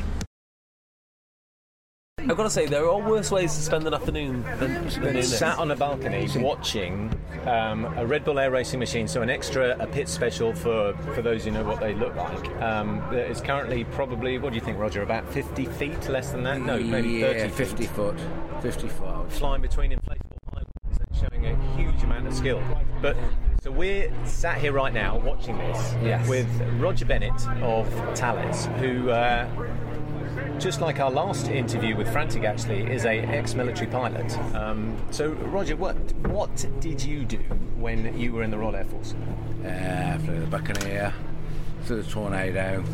[2.19, 5.15] I've got to say, there are worse ways to spend an afternoon than, than doing
[5.15, 5.39] this.
[5.39, 7.13] Sat on a balcony watching
[7.47, 11.23] um, a Red Bull Air Racing machine, so an extra, a Pitts Special for, for
[11.23, 12.49] those who know what they look like.
[12.63, 16.45] Um, that is currently probably, what do you think, Roger, about 50 feet, less than
[16.45, 16.61] that?
[16.61, 17.55] No, maybe 30 yeah, feet.
[17.55, 18.21] 50 foot.
[18.63, 19.07] 50 foot.
[19.09, 19.39] I would say.
[19.39, 20.69] flying between inflatable pylons
[21.01, 22.63] and showing a huge amount of skill.
[23.01, 23.17] But
[23.63, 26.29] so we're sat here right now watching this Yes.
[26.29, 26.49] with
[26.79, 29.11] Roger Bennett of Thales, who.
[29.11, 29.49] Uh,
[30.63, 34.39] just like our last interview with Frantic, actually, is a ex-military pilot.
[34.55, 35.97] Um, so, Roger, what
[36.29, 37.39] what did you do
[37.79, 39.15] when you were in the Royal Air Force?
[39.67, 41.13] Uh, flew the Buccaneer,
[41.83, 42.85] flew the Tornado,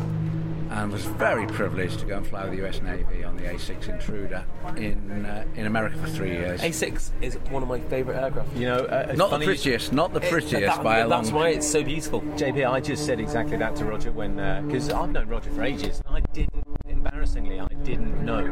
[0.71, 3.87] and was very privileged to go and fly with the US Navy on the A6
[3.87, 4.43] Intruder
[4.75, 6.61] in uh, in America for three years.
[6.61, 8.55] A6 is one of my favourite aircraft.
[8.55, 10.99] You know, uh, it's not the funny you- prettiest, not the It- prettiest that- by
[10.99, 11.21] a long.
[11.21, 12.21] That's why it's so beautiful.
[12.35, 16.01] JP, I just said exactly that to Roger when because I've known Roger for ages.
[16.09, 16.68] I didn't,
[16.99, 18.43] embarrassingly, I didn't know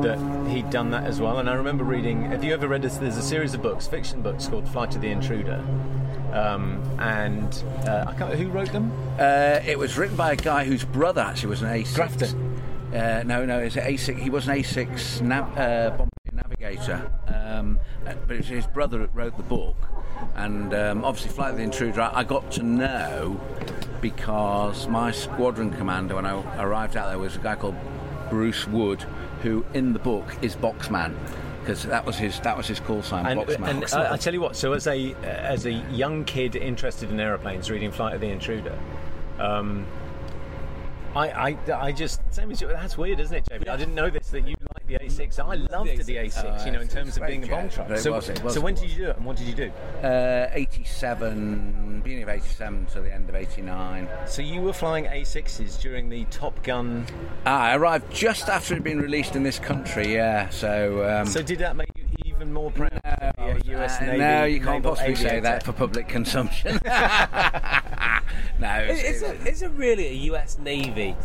[0.00, 1.38] that he'd done that as well.
[1.38, 2.22] And I remember reading.
[2.30, 2.96] Have you ever read this?
[2.96, 5.62] There's a series of books, fiction books called Flight of the Intruder.
[6.32, 8.90] Um, and uh, I can't, who wrote them?
[9.18, 11.94] Uh, it was written by a guy whose brother actually was an A6.
[11.94, 12.62] Grafton.
[12.94, 14.18] Uh, no, no, it's an A6.
[14.18, 16.10] He was an A6 nav- uh, bombardier
[16.60, 19.76] Aviator, um, but it was his brother that wrote the book.
[20.34, 23.40] And um, obviously, Flight of the Intruder, I I got to know
[24.00, 27.76] because my squadron commander, when I arrived out there, was a guy called
[28.28, 29.02] Bruce Wood,
[29.42, 31.14] who in the book is Boxman.
[31.60, 33.68] Because that was his that was his call sign, And, Boxman.
[33.68, 34.56] and uh, I tell you what.
[34.56, 38.78] So as a as a young kid interested in aeroplanes, reading Flight of the Intruder,
[39.38, 39.86] um,
[41.14, 42.68] I, I I just same as you.
[42.68, 43.68] That's weird, isn't it, Jamie?
[43.68, 44.59] I didn't know this that you like
[44.90, 45.38] the A6.
[45.38, 46.66] I loved the A6.
[46.66, 47.96] you know, in terms of being a bomb truck.
[47.98, 49.70] So, was, was, so when did you do it, and what did you do?
[50.02, 54.08] uh, 87, beginning of 87 to the end of 89.
[54.26, 57.06] So you were flying A6s during the Top Gun.
[57.46, 60.48] Ah, I arrived just after it had been released in this country, yeah.
[60.48, 62.90] So, um, So did that make you even more proud?
[62.90, 64.18] to be a US uh, Navy.
[64.18, 66.72] no, you can't naval possibly say that for public consumption.
[66.84, 71.16] no, it's, Is it, is it really a US Navy?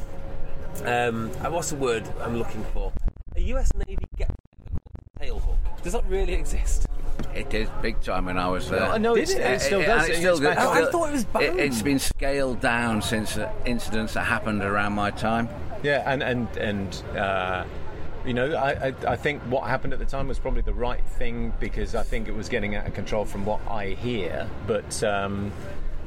[0.84, 2.92] Um, uh, what's the word I'm looking for?
[3.46, 4.32] A US Navy get
[5.20, 5.58] tail hook.
[5.84, 6.88] Does that really exist?
[7.36, 8.80] it is big time when I was there.
[8.80, 9.38] No, no, Did it?
[9.40, 10.04] it still Uh, does.
[10.04, 10.56] and It it's still gets good.
[10.56, 10.78] back on.
[10.88, 11.60] I thought it was banned.
[11.60, 15.48] It, has been scaled down since uh, incidents that happened around my time.
[15.84, 17.66] Yeah, and and and uh,
[18.26, 21.04] you know, I, I I think what happened at the time was probably the right
[21.20, 24.50] thing because I think it was getting out of control from what I hear.
[24.66, 25.52] But um,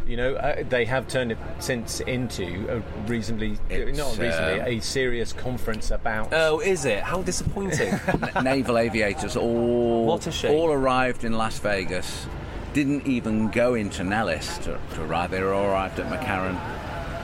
[0.09, 4.66] you know, uh, they have turned it since into a reasonably It's, not reasonably um,
[4.66, 6.33] a serious conference about.
[6.33, 7.03] Oh, is it?
[7.03, 7.88] How disappointing.
[8.35, 10.53] N- naval aviators all What a shame.
[10.57, 12.27] all arrived in Las Vegas.
[12.73, 15.31] Didn't even go into Nellis to, to arrive.
[15.31, 16.57] They all arrived at McCarran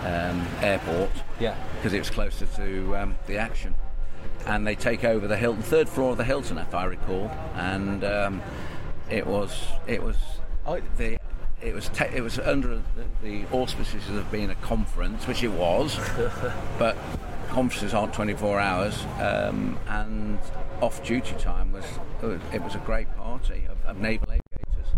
[0.04, 1.10] um, Airport.
[1.40, 1.56] Yeah.
[1.76, 3.74] because it was closer to um, the action.
[4.46, 7.30] And they take over the Hilton, third floor of the Hilton, if I recall.
[7.54, 8.42] And um,
[9.08, 10.16] it was it was
[10.66, 11.16] Oh, the
[11.62, 12.82] it was ta- it was under
[13.22, 15.98] the auspices of being a conference, which it was,
[16.78, 16.96] but
[17.48, 19.04] conferences aren't 24 hours.
[19.20, 20.38] Um, and
[20.80, 21.84] off-duty time was
[22.52, 24.94] it was a great party of, of naval aviators.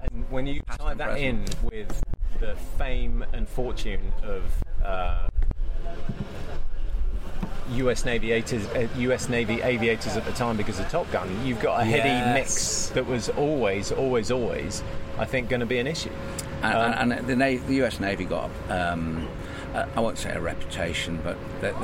[0.00, 2.02] And when you tie that in with
[2.40, 4.44] the fame and fortune of
[4.82, 5.28] uh,
[7.72, 8.04] U.S.
[8.04, 9.28] Navy aviators, uh, U.S.
[9.28, 12.34] Navy aviators at the time because of Top Gun, you've got a heady Yes.
[12.34, 14.82] mix that was always, always, always,
[15.18, 16.10] I think, going to be an issue.
[16.62, 18.00] And, Um, and, the, Na- the U.S.
[18.00, 19.28] Navy got, um,
[19.74, 21.74] uh, I won't say a reputation, but that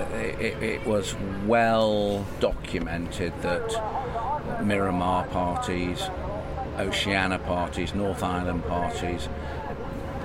[0.41, 1.15] it, it was
[1.47, 6.03] well documented that Miramar parties,
[6.79, 9.29] Oceana parties, North Island parties,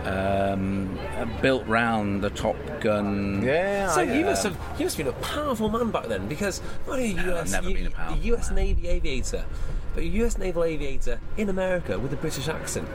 [0.06, 3.42] um, uh, built round the Top Gun.
[3.44, 6.08] yeah, so I, you uh, must have you must have been a powerful man back
[6.08, 8.56] then because not a US, never you- been a powerful US man.
[8.56, 9.46] Navy aviator,
[9.94, 12.88] but a US naval aviator in America with a British accent.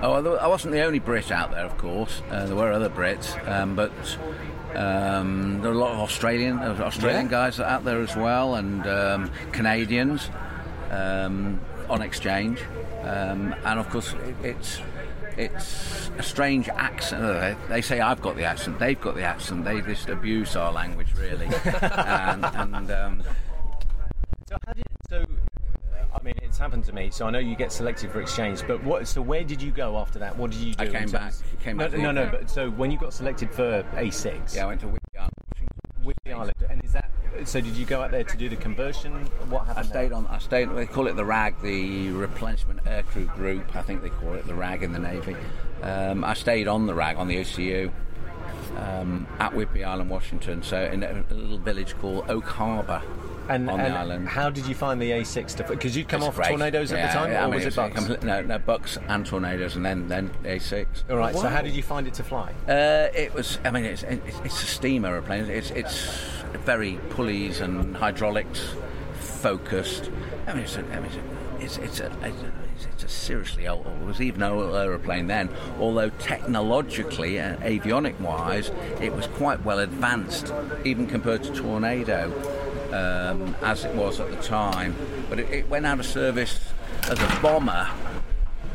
[0.00, 2.22] Oh, I wasn't the only Brit out there, of course.
[2.30, 3.90] Uh, there were other Brits, um, but
[4.76, 7.30] um, there were a lot of Australian Australian Yeah.
[7.30, 10.30] guys out there as well, and um, Canadians
[10.92, 12.60] um, on exchange,
[13.02, 14.80] um, and of course it, it's
[15.38, 17.22] it's a strange accent.
[17.24, 19.64] Uh, They say I've got the accent, they've got the accent.
[19.64, 23.22] They just abuse our language really, and, and um,
[24.48, 25.24] So, how did, so,
[26.18, 27.10] I mean, it's happened to me.
[27.10, 29.06] So I know you get selected for exchange, but what?
[29.06, 30.36] So where did you go after that?
[30.36, 30.82] What did you do?
[30.82, 32.26] I came back- came no, back to no, no.
[32.26, 35.78] But so when you got selected for A6, yeah, I went to Whidbey Island, Washington.
[36.04, 37.10] Whidbey Island, and is that?
[37.44, 39.12] So did you go out there to do the conversion?
[39.48, 39.86] What happened?
[39.86, 40.26] I stayed on.
[40.26, 40.70] I stayed.
[40.70, 43.76] They call it the RAG, the Replenishment Aircrew Group.
[43.76, 45.36] I think they call it the RAG in the Navy.
[45.82, 47.92] Um, I stayed on the RAG on the OCU
[48.76, 50.62] um, at Whidbey Island, Washington.
[50.64, 53.02] So in a, a little village called Oak Harbour
[53.48, 54.28] And, on and the island.
[54.28, 55.68] how did you find the A6 stuff?
[55.68, 56.48] Because you'd come It's off great.
[56.48, 58.22] tornadoes at the time, yeah, I or mean, was it Bucks?
[58.22, 60.86] no, no, Bucks and tornadoes, and then then A6.
[61.10, 61.34] All right.
[61.34, 62.52] So how did you find it to fly?
[62.68, 63.58] Uh, it was.
[63.64, 65.44] I mean, it's, it's it's a steam aeroplane.
[65.46, 66.08] It's it's
[66.64, 68.74] very pulleys and hydraulics
[69.14, 70.10] focused.
[70.46, 71.10] I mean, it's a, I mean,
[71.60, 72.52] it's it's a, it's a,
[72.92, 73.86] it's a seriously old.
[73.86, 75.48] It was even an old aeroplane then.
[75.78, 80.52] Although technologically, uh, avionic wise, it was quite well advanced,
[80.84, 82.30] even compared to Tornado,
[82.92, 84.94] um, as it was at the time.
[85.28, 86.58] But it, it went out of service
[87.04, 87.88] as a bomber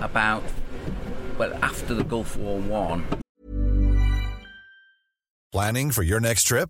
[0.02, 0.44] about
[1.38, 3.06] well after the Gulf War One.
[5.52, 6.70] Planning for your next trip?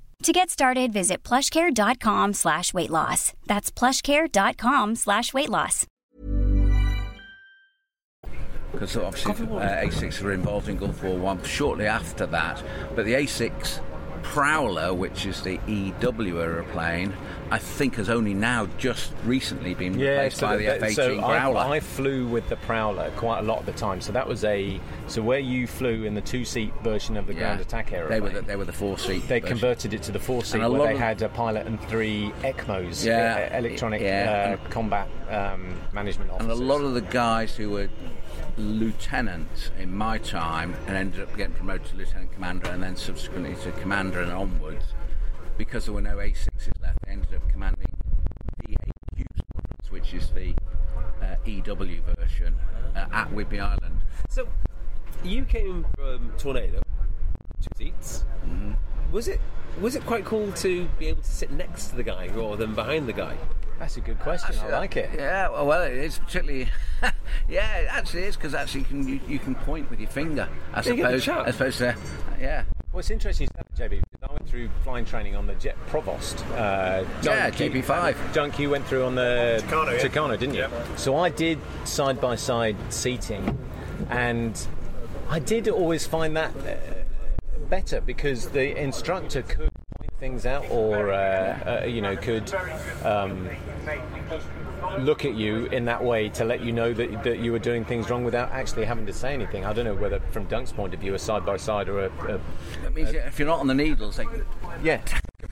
[0.23, 3.33] To get started, visit plushcare.com slash weight loss.
[3.47, 5.87] That's plushcare.com slash weight loss.
[8.71, 12.63] Because obviously uh, A6 were involved in Gulf War One shortly after that.
[12.95, 13.81] But the A6
[14.23, 17.13] Prowler, which is the EW aeroplane,
[17.49, 21.15] I think has only now just recently been replaced so by the the- F-18 so
[21.19, 21.57] Growler.
[21.59, 23.99] I, I flew with the Prowler quite a lot of the time.
[23.99, 27.39] So that was a so where you flew in the two-seat version of the Yeah.
[27.39, 29.27] ground attack They were the, they were the four seat.
[29.27, 29.57] They version.
[29.57, 33.57] converted it to the four-seat where they had a pilot and three ECMOs, Yeah.
[33.57, 34.57] electronic Yeah.
[34.63, 36.51] uh, combat um, management officers.
[36.59, 37.89] And a lot of the guys who were
[38.57, 43.55] lieutenants in my time and ended up getting promoted to lieutenant commander and then subsequently
[43.63, 44.93] to commander and onwards,
[45.57, 47.95] because there were no A6s left, they ended up commanding
[48.59, 50.53] the AQ squadrons, which is the
[51.21, 52.55] uh, EW version
[52.95, 54.01] uh, at Whidbey Island.
[54.29, 54.47] So,
[55.23, 56.81] you came from Tornado,
[57.61, 58.25] two seats.
[58.45, 58.73] Mm-hmm.
[59.11, 59.39] Was it
[59.79, 62.75] was it quite cool to be able to sit next to the guy rather than
[62.75, 63.37] behind the guy?
[63.81, 64.55] That's a good question.
[64.59, 65.09] I like it.
[65.15, 66.69] Yeah, well, well it is particularly.
[67.49, 70.47] yeah, it actually is because actually you can you, you can point with your finger.
[70.71, 71.47] I You get the suppose.
[71.47, 71.95] As opposed to,
[72.39, 72.63] yeah.
[72.93, 75.55] Well, it's interesting you said that, JB, because I went through flying training on the
[75.55, 76.45] Jet Provost.
[76.51, 78.33] Uh, Yeah, John Q- JP5.
[78.33, 80.07] John Q went through on the Tucano, yeah.
[80.07, 80.67] Tucano, didn't you?
[80.95, 83.57] So I did side by side seating,
[84.11, 84.67] and
[85.27, 86.75] I did always find that uh,
[87.67, 89.90] better because the instructor could point
[90.21, 92.53] things out, or uh, uh, you know, could.
[93.03, 93.49] Um,
[94.99, 97.85] look at you in that way to let you know that, that you were doing
[97.85, 99.65] things wrong without actually having to say anything.
[99.65, 102.11] I don't know whether, from Dunk's point of view, a side by side or a,
[102.27, 102.39] a
[102.83, 104.25] That means if you're not on the needles, they
[104.83, 105.01] yeah,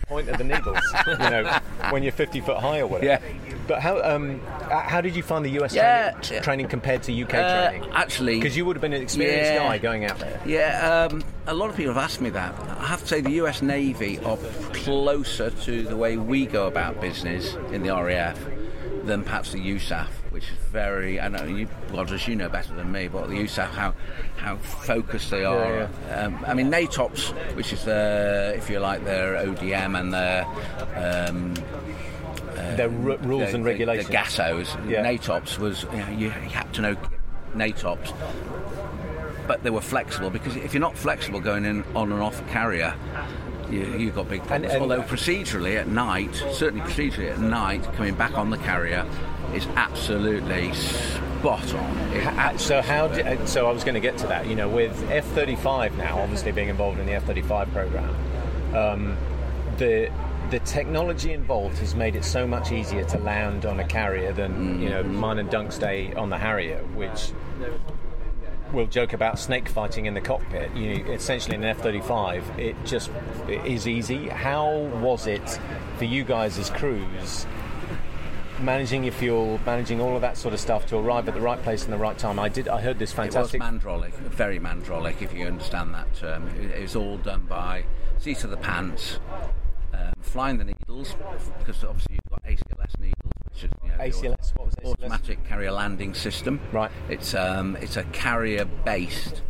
[0.07, 0.79] point at the needles.
[1.07, 3.05] you know, when you're 50 foot high or whatever.
[3.05, 3.48] Yeah.
[3.69, 4.39] But how um,
[4.71, 6.39] how did you find the US Yeah, training, yeah.
[6.41, 7.89] training compared to UK Uh, training?
[7.93, 9.59] actually- because you would have been an experienced Yeah.
[9.67, 10.39] guy going out there.
[10.43, 12.55] Yeah, um, a lot of people have asked me that.
[12.81, 14.37] I have to say the US Navy are
[14.73, 18.39] closer to the way we go about business in the RAF
[19.05, 21.19] than perhaps the USAF, which is very.
[21.21, 23.93] I know you, Rogers, you know better than me, but the USAF, how
[24.37, 25.87] how focused they are.
[26.15, 30.45] Um, I mean, NATOPS, which is their, if you like, their ODM and their.
[30.95, 31.53] Um,
[32.77, 34.07] Their r- rules the- and regulations.
[34.07, 35.03] The, GASOs, Yeah.
[35.03, 36.95] NATOPS was you, know, you, you had to know
[37.55, 38.13] NATOPS,
[39.47, 42.43] but they were flexible because if you're not flexible going in on and off a
[42.51, 42.93] carrier,
[43.69, 44.73] you, you've got big problems.
[44.73, 49.05] and- Although procedurally at night, certainly procedurally at night, coming back on the carrier
[49.53, 51.97] is absolutely spot on.
[52.13, 53.07] It So how?
[53.07, 54.45] Did, uh, so I was going to get to that.
[54.45, 58.15] You know, with F-35 now, obviously being involved in the F-35 program,
[58.75, 59.17] um,
[59.77, 60.11] the
[60.49, 64.81] the technology involved has made it so much easier to land on a carrier than
[64.81, 65.15] you know mm-hmm.
[65.15, 67.31] mine and Dunk's day on the Harrier, which
[68.73, 70.75] we'll joke about snake fighting in the cockpit.
[70.75, 73.11] You essentially in an F-35, it just
[73.47, 74.27] it is easy.
[74.29, 75.59] How was it
[75.97, 77.45] for you guys as crews?
[78.59, 81.61] Managing your fuel, managing all of that sort of stuff to arrive at the right
[81.63, 82.39] place in the right time.
[82.39, 82.67] I did.
[82.67, 83.61] I heard this fantastic.
[83.61, 86.49] It was mandrolic, very mandrolic, if you understand that term.
[86.49, 87.85] It, it was all done by
[88.17, 89.19] seat of the pants,
[89.99, 91.15] um, flying the needles,
[91.59, 94.91] because obviously you've got ACLS needles, which is you know, the ACLS, what was ACLS?
[94.91, 96.59] automatic carrier landing system.
[96.71, 96.91] Right.
[97.09, 99.41] It's um, it's a carrier-based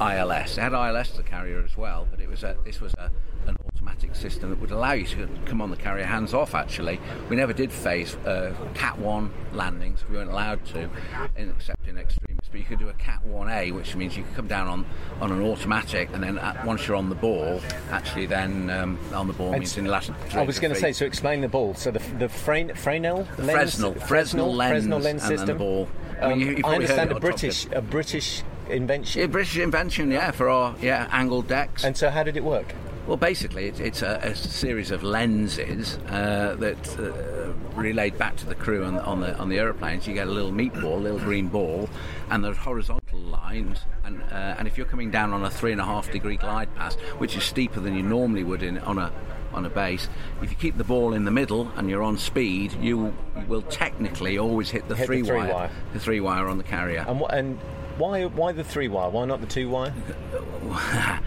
[0.00, 0.58] ILS.
[0.58, 3.10] It had ILS as a carrier as well, but it was a this was a
[3.46, 6.54] an automatic system that would allow you to come on the carrier hands off.
[6.54, 10.04] Actually, we never did phase uh, Cat One landings.
[10.08, 10.88] We weren't allowed to,
[11.36, 12.31] in, except in extremis.
[12.52, 14.84] But you could do a Cat One A, which means you could come down on,
[15.22, 19.26] on an automatic, and then at, once you're on the ball, actually then um, on
[19.26, 20.10] the ball means in the last.
[20.34, 20.92] I was going to say.
[20.92, 21.72] So explain the ball.
[21.74, 25.46] So the the Fre- Fresnel The lens, Fresnel, Fresnel lens, Fresnel lens system.
[25.46, 25.88] the ball.
[26.20, 29.22] Um, Well, you- you've I understand a British a British invention.
[29.22, 31.84] Yeah, British invention, yeah, for our yeah angled decks.
[31.84, 32.74] And so, how did it work?
[33.06, 37.41] Well, basically, it's, it's a, a series of lenses uh, that uh,
[37.74, 40.06] relayed back to the crew on, on the on the aeroplanes.
[40.06, 41.88] You get a little meat ball, a little green ball,
[42.30, 45.80] and there's horizontal lines, and uh, and if you're coming down on a three and
[45.80, 49.12] a half degree glide path, which is steeper than you normally would in on a
[49.52, 50.08] on a base,
[50.40, 53.14] if you keep the ball in the middle and you're on speed, you
[53.48, 55.70] will technically always hit the Hit the three, three wire, wire.
[55.92, 57.04] the three wire on the carrier.
[57.06, 57.58] And, wh- and
[57.98, 59.10] why why the three wire?
[59.10, 59.92] Why not the two wire?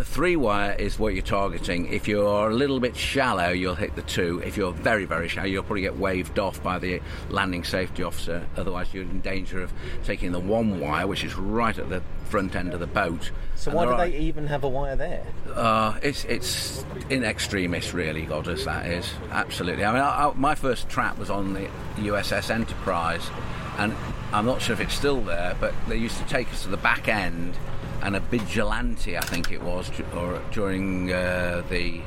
[0.00, 1.92] The three wire is what you're targeting.
[1.92, 4.40] If you're a little bit shallow, you'll hit the two.
[4.42, 8.46] If you're very, very shallow, you'll probably get waved off by the landing safety officer.
[8.56, 9.70] Otherwise, you're in danger of
[10.04, 13.30] taking the one wire, which is right at the front end of the boat.
[13.56, 15.22] So And why do are- they even have a wire there?
[15.54, 18.64] uh, it's it's in extremis, really, Godders.
[18.64, 19.84] That is absolutely.
[19.84, 23.28] I mean, I, I, my first trap was on the USS Enterprise,
[23.76, 23.94] and
[24.32, 26.78] I'm not sure if it's still there, but they used to take us to the
[26.78, 27.54] back end,
[28.02, 32.00] and a vigilante, I think it was, or during uh, the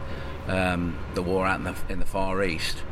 [0.47, 2.83] um, the war out in the in the Far East,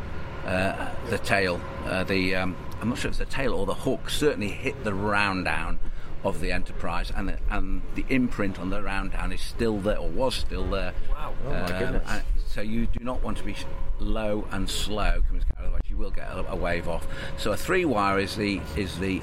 [0.45, 3.73] uh, the tail, uh, the um, I'm not sure if it's the tail or the
[3.73, 5.79] hook, certainly hit the round down
[6.23, 9.97] of the Enterprise, and the, and the imprint on the round down is still there,
[9.97, 10.93] or was still there.
[11.09, 11.33] Wow.
[11.47, 12.03] Oh, my goodness.
[12.07, 13.55] and so you do not want to be
[13.99, 17.07] low and slow, coming to carry, otherwise you will get a, a wave off.
[17.37, 19.21] So a three wire is the is the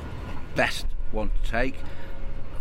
[0.55, 1.76] best one to take.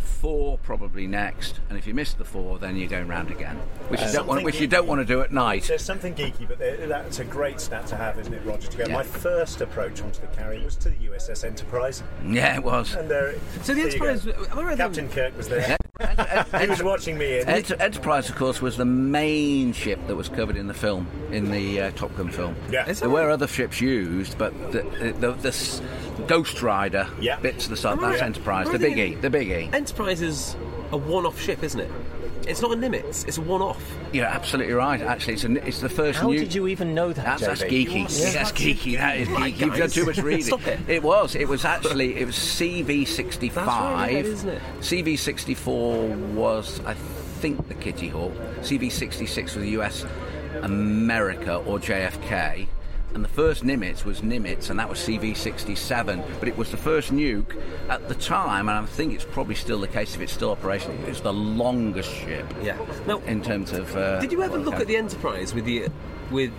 [0.00, 3.56] Four probably next, and if you miss the four, then you're going round again,
[3.88, 5.64] which you don't want, which you don't want to do at night.
[5.64, 8.68] There's something geeky, but that's a great stat to have, isn't it, Roger?
[8.68, 8.84] To go.
[8.88, 8.94] Yeah.
[8.94, 12.94] My first approach onto the carrier was to the USS Enterprise, Yeah, it was.
[12.94, 13.34] and there.
[13.62, 14.06] So the there you go.
[14.06, 14.48] Enterprise.
[14.50, 15.76] Am I right then- Captain Kirk was there.
[16.60, 17.48] he was watching me in.
[17.48, 21.50] Enter- Enterprise, of course, was the main ship that was covered in the film, in
[21.50, 22.54] the uh, Top Gun film.
[22.70, 22.84] Yeah.
[22.92, 25.80] There were other ships used, but the, the, the, the s-
[26.26, 27.38] Ghost Rider Yeah.
[27.40, 29.70] bits of the side, Am that's Enterprise, am the big E, the big E.
[29.72, 30.56] Enterprise is
[30.90, 31.90] a one-off ship, isn't it?
[32.46, 33.28] It's not a Nimitz.
[33.28, 33.82] It's a one-off.
[34.12, 35.34] You're absolutely right, actually.
[35.34, 36.38] It's, a, it's the first How new.
[36.38, 37.22] did you even know that?
[37.22, 37.88] That's, that's JB?
[38.06, 38.32] geeky.
[38.32, 38.96] That's geeky.
[38.96, 39.66] That is Right, geeky.
[39.66, 40.44] You've done too much reading.
[40.44, 41.02] Stop it.
[41.02, 41.34] was.
[41.34, 42.16] It was actually.
[42.16, 43.52] It was CV65.
[43.54, 44.62] That's right, yeah, isn't it?
[44.80, 48.32] CV64 was, I think, the Kitty Hawk.
[48.60, 50.06] CV66 was the US
[50.62, 52.66] America or JFK.
[53.14, 56.24] And the first Nimitz was Nimitz, and that was CV67.
[56.38, 59.80] But it was the first nuke at the time, and I think it's probably still
[59.80, 60.96] the case if it's still operational.
[61.08, 62.76] It's the longest ship Yeah.
[63.06, 63.94] Now, in terms of.
[63.96, 65.88] Uh, did you ever look at the Enterprise with the
[66.30, 66.52] with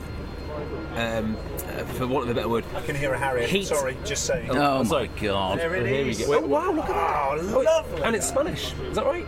[0.95, 2.65] um, uh, for want of a better word?
[2.75, 3.47] I can hear a Harrier.
[3.47, 3.67] Heat.
[3.67, 4.49] Sorry, just saying.
[4.49, 5.09] Oh, my sorry.
[5.21, 5.59] god!
[5.59, 6.25] There it Here we is.
[6.25, 6.39] go.
[6.39, 7.53] Oh, wow, look at that.
[7.53, 8.01] Oh, lovely.
[8.03, 8.73] And it's Spanish.
[8.73, 9.25] Is that right?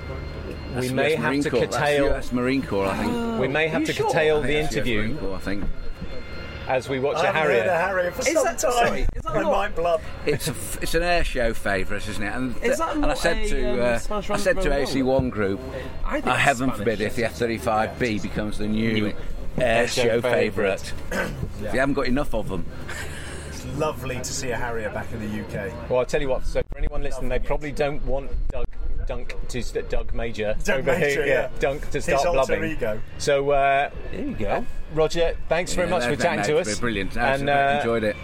[0.76, 1.59] We may US have Marine to Corps.
[1.59, 2.05] That's curtail.
[2.07, 3.11] US Marine Corps, I think.
[3.41, 4.07] We may have to sure?
[4.07, 5.63] curtail I the think that's US interview Marine Corps, I think.
[6.68, 7.78] As we watch I a haven't heard a Harrier.
[7.88, 8.72] Harrier for Is some that- time.
[8.72, 10.01] sorry, is that I not- might blub.
[10.26, 12.34] It's a f it's an air show favourite, isn't it?
[12.34, 13.80] And, Is that and I said a, to um,
[14.12, 15.59] uh, I said to AC1 Group,
[16.05, 16.78] I think uh, heaven Spanish.
[16.78, 19.14] forbid if the F35B becomes the new New
[19.57, 20.80] air show show favourite.
[21.09, 21.32] favourite.
[21.62, 22.66] You haven't got enough of them.
[23.49, 25.89] It's lovely to see a Harrier back in the UK.
[25.89, 26.45] Well, I'll tell you what.
[26.45, 28.66] So for anyone listening, they probably don't want Doug
[29.08, 31.60] Dunk to st- Doug Major Doug over Major, here, yeah.
[31.60, 32.72] Dunk to His start alter blubbing.
[32.72, 33.02] ego.
[33.18, 34.66] So uh, There you go.
[34.93, 36.78] Roger, thanks very much for that chatting to makes us.
[36.78, 37.18] it Brilliant.
[37.18, 38.16] and uh, enjoyed it.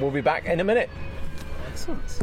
[0.00, 0.90] we'll be back in a minute.
[1.68, 2.20] Excellent.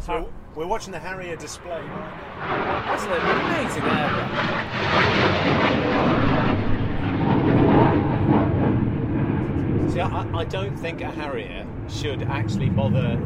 [0.00, 1.80] So we're watching the Harrier display.
[1.80, 2.84] Right?
[2.86, 5.50] That's an amazing area.
[9.90, 13.16] See, I, I don't think a Harrier should actually bother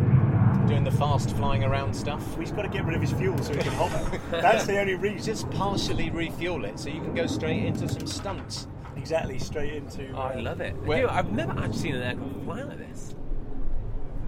[0.66, 2.36] doing the fast flying around stuff.
[2.36, 4.20] We've got to get rid of his fuel so he can hover.
[4.30, 5.24] That's the only reason.
[5.24, 8.66] Just partially refuel it so you can go straight into some stunts.
[8.96, 10.10] Exactly, straight into.
[10.12, 10.74] Oh, I uh, love it.
[10.78, 13.14] Where- You know, I've never actually seen an aircraft fly like this.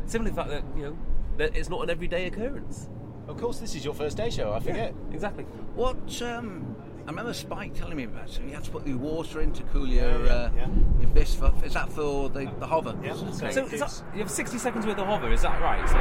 [0.05, 0.99] Simply the fact that you know
[1.37, 2.89] that it's not an everyday occurrence.
[3.28, 4.53] Of course, this is your first day show.
[4.53, 4.95] I forget.
[5.12, 5.45] Exactly.
[5.74, 6.22] What?
[6.22, 6.76] Um,
[7.07, 8.30] I remember Spike telling me about.
[8.30, 10.26] So you have to put the water in to cool your.
[10.26, 10.68] Yeah, uh, yeah.
[11.01, 12.97] your this for, is that for the, the hover?
[13.03, 15.32] Yeah, so So it is that, you have 60 seconds with the hover.
[15.32, 15.89] Is that right?
[15.89, 15.97] So,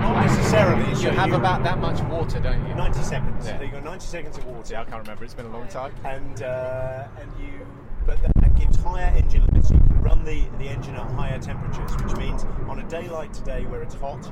[0.00, 0.88] not necessarily.
[0.90, 2.74] You so have about that much water, don't you?
[2.74, 3.46] 90 seconds.
[3.46, 3.58] Yeah.
[3.58, 4.76] So you've got 90 seconds of water.
[4.76, 5.24] I can't remember.
[5.24, 5.92] It's been a long time.
[6.04, 7.66] and uh, and you
[8.06, 11.38] but that gives higher engine limits so you can run the, the engine at higher
[11.38, 14.22] temperatures which means on a day like today where it's hot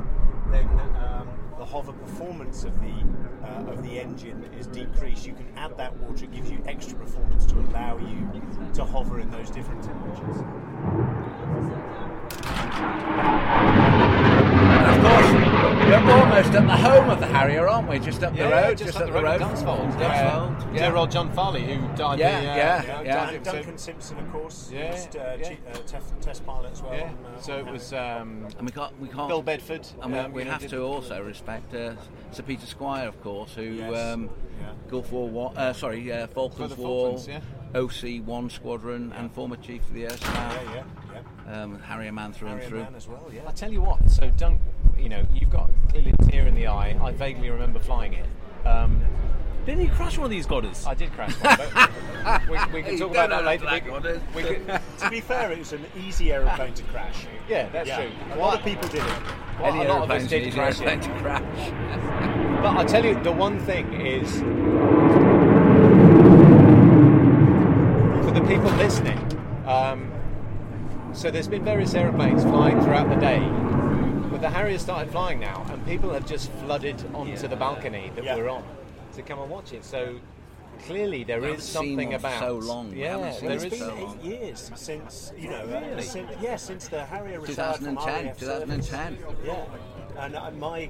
[0.51, 2.95] then um, the hover performance of the
[3.45, 5.27] uh, of the engine is decreased.
[5.27, 8.43] You can add that water it gives you extra performance to allow you
[8.75, 10.37] to hover in those different temperatures.
[14.89, 15.48] Of course,
[15.89, 17.99] We're almost at the home of the Harrier, aren't we?
[17.99, 19.91] Just up the Yeah, road, just, just up the road, at Dunsfold.
[19.99, 20.89] Dunsfold, Yeah.
[20.89, 22.19] Dear old John Farley, who died.
[22.19, 23.15] Yeah, the, uh, yeah, you know, yeah.
[23.15, 25.49] died And of- so- Duncan Simpson, of course, Yeah, used, uh, yeah.
[25.49, 26.95] chief, uh, test, test pilot as well.
[26.95, 27.05] Yeah.
[27.05, 27.73] on, uh, So on it Harrier.
[27.73, 27.93] was.
[27.95, 29.29] Um, And we can't, we can't.
[29.29, 29.89] Bill Bedford.
[30.03, 31.93] And we, um, we you know, have did- to also respect uh,
[32.33, 34.29] Sir Peter Squire, of course, who Yes, um,
[34.61, 34.67] yeah.
[34.91, 37.41] Gulf War One, uh, sorry, uh, Falklands the War, Falklands, yeah.
[37.81, 40.35] OC One Squadron, and former Chief of the Air Staff.
[40.67, 40.83] Yeah, yeah,
[41.47, 41.63] yeah.
[41.63, 42.83] Um, Harrier man through Harrier and through.
[42.83, 43.41] man as well, yeah.
[43.47, 44.11] I tell you what.
[44.11, 44.61] So Dunk,
[44.99, 46.97] you know, you've got clearly a tear in the eye.
[47.03, 48.27] I vaguely remember flying it.
[48.67, 49.03] Um,
[49.67, 50.87] Didn't you crash one of these godders?
[50.87, 51.57] I did crash one.
[52.25, 53.65] But we, we can talk about that later.
[53.65, 53.85] black
[54.35, 57.27] We, we could, to be fair, it was an easy aeroplane to crash.
[57.49, 58.11] yeah, that's true.
[58.33, 59.13] A lot of people did it.
[59.61, 61.03] Well, Any a lot of us did crash aeroplane it.
[61.03, 61.73] to crash.
[62.59, 64.41] But I tell you, the one thing is
[68.25, 69.19] for the people listening.
[69.65, 70.13] Um,
[71.13, 73.39] so there's been various aeroplanes flying throughout the day,
[74.41, 78.23] but the Harrier started flying now, and people have just flooded onto the balcony that
[78.25, 78.37] Yeah.
[78.37, 78.63] we're on
[79.17, 79.85] to come and watch it.
[79.85, 80.21] So
[80.87, 82.93] clearly there is We seen something about so long.
[82.95, 83.79] Yeah, haven't seen there It's it is.
[83.81, 84.21] been so eight long.
[84.21, 85.57] years since you know.
[85.97, 89.19] Uh, since, yeah, since the Harrier retired from 2010, RAF 2010.
[89.19, 89.37] service.
[89.45, 90.89] Yeah, and uh, my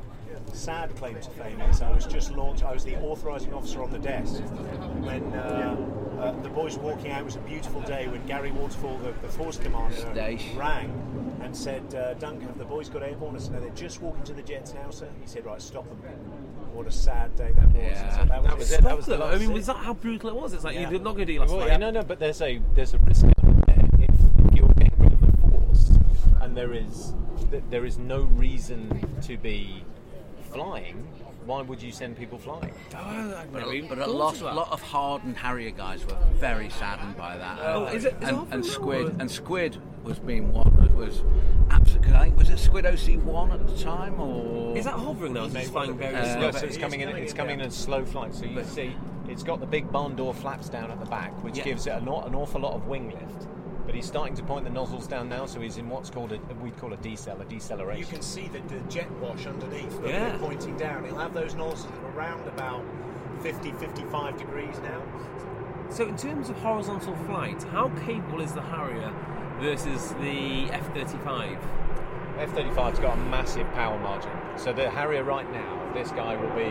[0.52, 2.64] sad claim to fame is I was just launched.
[2.64, 4.40] I was the authorising officer on the desk
[5.00, 5.76] when uh,
[6.20, 7.20] uh, the boys were walking out.
[7.20, 10.44] It was a beautiful day when Gary Waterfall, the, the force commander, Stash.
[10.56, 10.90] rang
[11.42, 14.22] and said, uh, "Duncan, have the boys got airborne?" I said, "No, they're just walking
[14.24, 15.98] to the jets now, sir." He said, "Right, stop them."
[16.72, 17.74] What a sad day that was.
[17.76, 18.10] Yeah.
[18.20, 20.30] So that was, That was it, that was the I mean, was that how brutal
[20.30, 20.52] it was?
[20.52, 20.90] It's like Yeah.
[20.90, 21.68] you're not going to do last Well, night.
[21.70, 23.88] yeah, no, no, but there's a there's a risk element there.
[24.00, 25.90] If, if you're getting rid of the force,
[26.40, 27.14] and there is,
[27.70, 29.84] there is no reason to be
[30.58, 30.96] flying,
[31.46, 32.72] why would you send people flying?
[32.90, 37.58] But, a- but a lot, lot of hardened Harrier guys were very saddened by that.
[37.62, 41.22] Oh, and, is it- is and, and Squid and Squid was being what was
[41.70, 42.12] absolutely.
[42.12, 45.44] I think was it Squid OC one at the time or Is that hovering now?
[45.44, 46.40] It's just flying very Uh, slow.
[46.40, 47.08] no, so it's it coming in.
[47.10, 47.66] It's coming yeah.
[47.66, 48.34] in slow flight.
[48.34, 48.96] So you see,
[49.28, 51.64] it's got the big barn door flaps down at the back, which Yeah.
[51.64, 53.46] gives it an, aw- an awful lot of wing lift.
[53.88, 56.38] But he's starting to point the nozzles down now, so he's in what's called a
[56.62, 57.98] we'd call a decel, a deceleration.
[57.98, 60.32] You can see the, the jet wash underneath that Yeah.
[60.34, 61.06] we're pointing down.
[61.06, 62.84] He'll have those nozzles around about
[63.40, 65.02] 50, 55 degrees now.
[65.88, 69.10] So, in terms of horizontal flight, how capable is the Harrier
[69.58, 71.56] versus the F-35?
[72.40, 74.30] F-35's got a massive power margin.
[74.56, 76.70] So the Harrier right now, this guy will be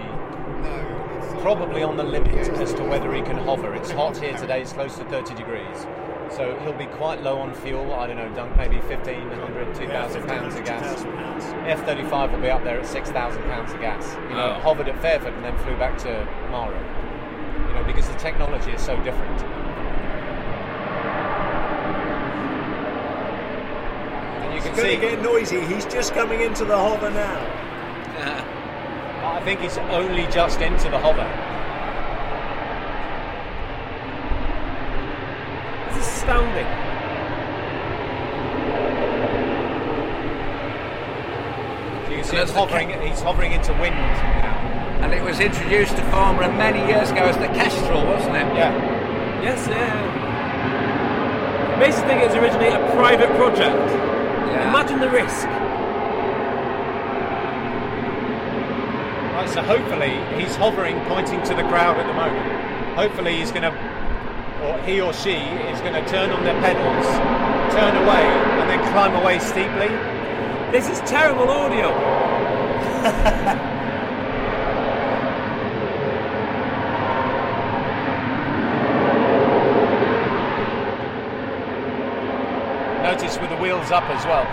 [1.42, 3.74] probably on the limit as to whether he can hover.
[3.74, 5.88] It's hot here today, it's close to 30 degrees.
[6.32, 7.94] So he'll be quite low on fuel.
[7.94, 11.04] I don't know, dunk maybe 1,500, 2,000 pounds of gas.
[11.66, 14.16] F-35 will be up there at 6,000 pounds of gas.
[14.30, 14.60] You know, Oh.
[14.62, 16.84] hovered at Fairford and then flew back to Marham.
[17.68, 19.42] You know, because the technology is so different.
[24.44, 24.96] And you can It's going see.
[24.96, 25.62] to get noisy.
[25.62, 27.40] He's just coming into the hover now.
[29.24, 31.28] I think he's only just into the hover.
[35.94, 36.68] This is astounding.
[42.04, 42.90] So you can see he's hovering.
[43.02, 44.58] He's hovering into wind now.
[45.02, 48.56] And it was introduced to Farnborough many years ago as the Kestrel, wasn't it?
[48.56, 48.74] Yeah.
[49.42, 50.16] Yes, yeah.
[51.78, 53.78] Amazing thing is originally a private project.
[53.78, 54.70] Yeah.
[54.70, 55.48] Imagine the risk.
[59.34, 59.50] Right.
[59.50, 62.98] So hopefully he's hovering, pointing to the crowd at the moment.
[62.98, 63.72] Hopefully he's going to,
[64.64, 65.36] or he or she
[65.72, 67.06] is going to turn on their pedals,
[67.74, 68.24] turn away,
[68.60, 69.90] and then climb away steeply.
[70.72, 71.90] This is terrible audio.
[83.04, 84.46] Notice with the wheels up as well.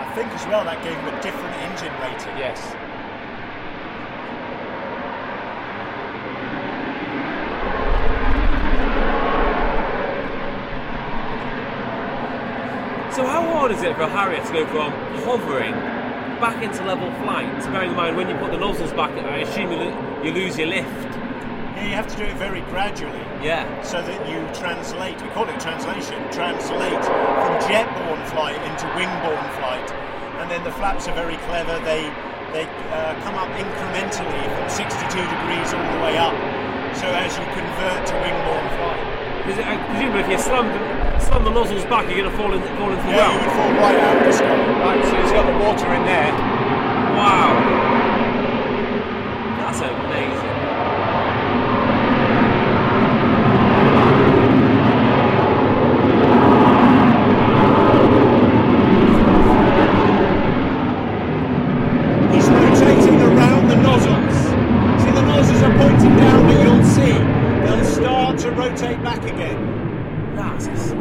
[0.00, 2.36] I think as well that gave him a different engine rating.
[2.38, 2.74] Yes.
[13.14, 14.92] So how hard is it for a Harrier to go from
[15.24, 15.72] hovering
[16.44, 17.48] back into level flight?
[17.72, 20.58] Bearing in mind when you put the nozzles back, I assume you, lo- you lose
[20.58, 21.08] your lift.
[21.80, 23.24] Yeah, you have to do it very gradually.
[23.40, 23.64] Yeah.
[23.80, 29.88] So that you translate, we call it translation, translate from jet-borne flight into wing-borne flight.
[30.36, 31.80] And then the flaps are very clever.
[31.84, 32.12] They
[32.52, 36.36] they uh, come up incrementally from 62 degrees all the way up.
[36.92, 39.00] So as you convert to wing-borne flight.
[39.40, 40.68] Because I presume if you slam
[41.22, 43.56] slam the nozzles back, you're going to fall, in, fall into the Yeah, you would
[43.56, 44.80] fall right out of the sky.
[44.82, 45.04] Right.
[45.04, 46.32] So he's got the water in there.
[47.16, 47.52] Wow.
[49.58, 50.52] That's amazing.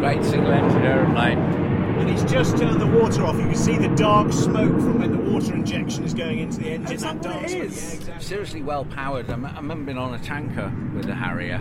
[0.02, 1.38] Great single engine aeroplane.
[1.38, 3.36] And he's just turned the water off.
[3.36, 6.72] You can see the dark smoke from when the water injection is going into the
[6.72, 6.92] engine.
[6.96, 7.64] Is that dark what it smoke.
[7.66, 7.84] is?
[7.84, 8.24] Yeah, exactly.
[8.26, 9.30] Seriously well powered.
[9.30, 11.58] I, m- I remember being on a tanker with a Harrier.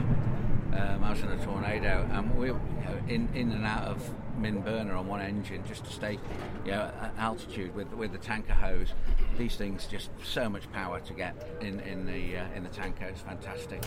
[0.72, 3.88] Um, I was in a tornado, and we were you know, in in and out
[3.88, 4.08] of
[4.38, 6.20] min burner on one engine just to stay,
[6.64, 8.92] you know, at altitude with with the tanker hose.
[9.36, 13.06] These things just so much power to get in in the uh, in the tanker.
[13.06, 13.84] It's fantastic.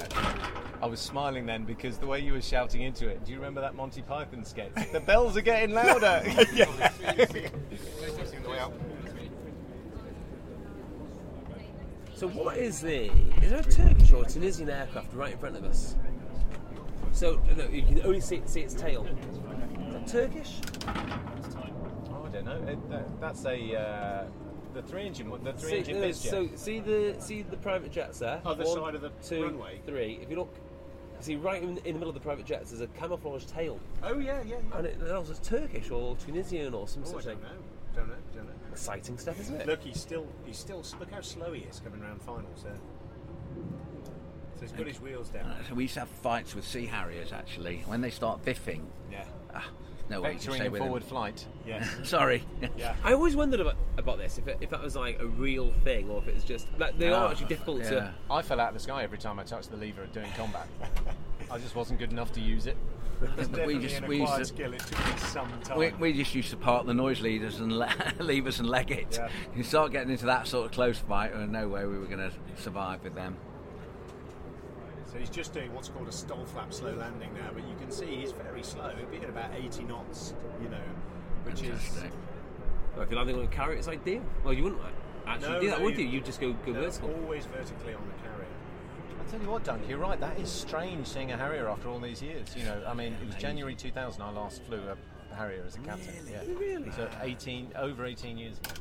[0.82, 3.24] I was smiling then because the way you were shouting into it.
[3.24, 4.74] Do you remember that Monty Python sketch?
[4.92, 6.24] The bells are getting louder.
[12.16, 13.06] So what is the?
[13.42, 15.96] Is there a Turkish or a Tunisian aircraft right in front of us?
[17.12, 17.42] So
[17.72, 19.06] you can only see, see its tail.
[19.06, 20.60] Is that Turkish?
[20.88, 22.64] Oh, I don't know.
[22.68, 24.26] It, that, that's a uh,
[24.74, 25.44] the three engine one.
[25.44, 28.42] The three See, engine no, so see the see the private jets there.
[28.46, 29.82] Other One, side of the two, runway.
[29.86, 30.20] three.
[30.22, 30.56] If you look,
[31.20, 34.18] see right in, in the middle of the private jets, there's a camouflage tail, Oh
[34.20, 34.78] yeah, yeah, yeah.
[34.78, 37.34] and it that was Turkish or Tunisian or some Oh, I such thing.
[37.36, 37.64] don't know.
[37.96, 38.16] Don't know.
[38.36, 38.52] Don't know.
[38.72, 39.68] Exciting stuff, isn't it?
[39.68, 40.84] Look, he's still, he's still.
[41.00, 42.78] Look how slow he is coming around finals there.
[44.56, 45.46] So he's got his wheels down.
[45.46, 47.84] Uh, So we used to have fights with Sea Harriers actually.
[47.86, 48.82] When they start biffing,
[49.12, 49.26] Yeah.
[49.54, 49.68] ah,
[50.10, 51.10] no way you can stay in with forward them.
[51.10, 51.46] flight.
[51.66, 51.84] Yeah.
[52.04, 52.44] Sorry.
[52.78, 52.96] Yeah.
[53.04, 56.10] I always wondered about, about this if, it, if that was like a real thing
[56.10, 57.90] or if it was just like they are Oh, actually difficult yeah.
[57.90, 58.14] to.
[58.30, 60.68] I fell out of the sky every time I touched the lever doing combat.
[61.52, 62.78] I just wasn't good enough to use it.
[63.38, 64.74] It's we just an we acquired used to, skill.
[64.74, 65.78] It took me some time.
[65.78, 69.08] we, we just used to part the nozzle levers and le- levers and leg it.
[69.18, 69.30] Yeah.
[69.56, 72.18] You start getting into that sort of close fight, and no way we were going
[72.30, 72.32] to
[72.62, 73.38] survive with them.
[75.14, 77.92] So he's just doing what's called a stall flap slow landing now, but you can
[77.92, 78.90] see he's very slow.
[78.98, 80.78] He'll be at about 80 knots, you know,
[81.44, 82.12] which is Fantastic.
[82.96, 84.24] Well, if you're landing on a carrier, it's ideal.
[84.44, 84.82] Well, you wouldn't
[85.28, 86.06] actually No, do that, no, would you?
[86.06, 87.14] you- You just go go no, vertical.
[87.14, 88.48] always vertically on the carrier.
[89.22, 90.20] I tell you what, Dunk, you're right.
[90.20, 92.56] That is strange seeing a Harrier after all these years.
[92.58, 95.80] You know, I mean, it was January 2000 I last flew a Harrier as a
[95.80, 96.14] captain.
[96.30, 96.42] Yeah.
[96.58, 96.92] Really?
[96.92, 98.72] So 18, over 18 years ago.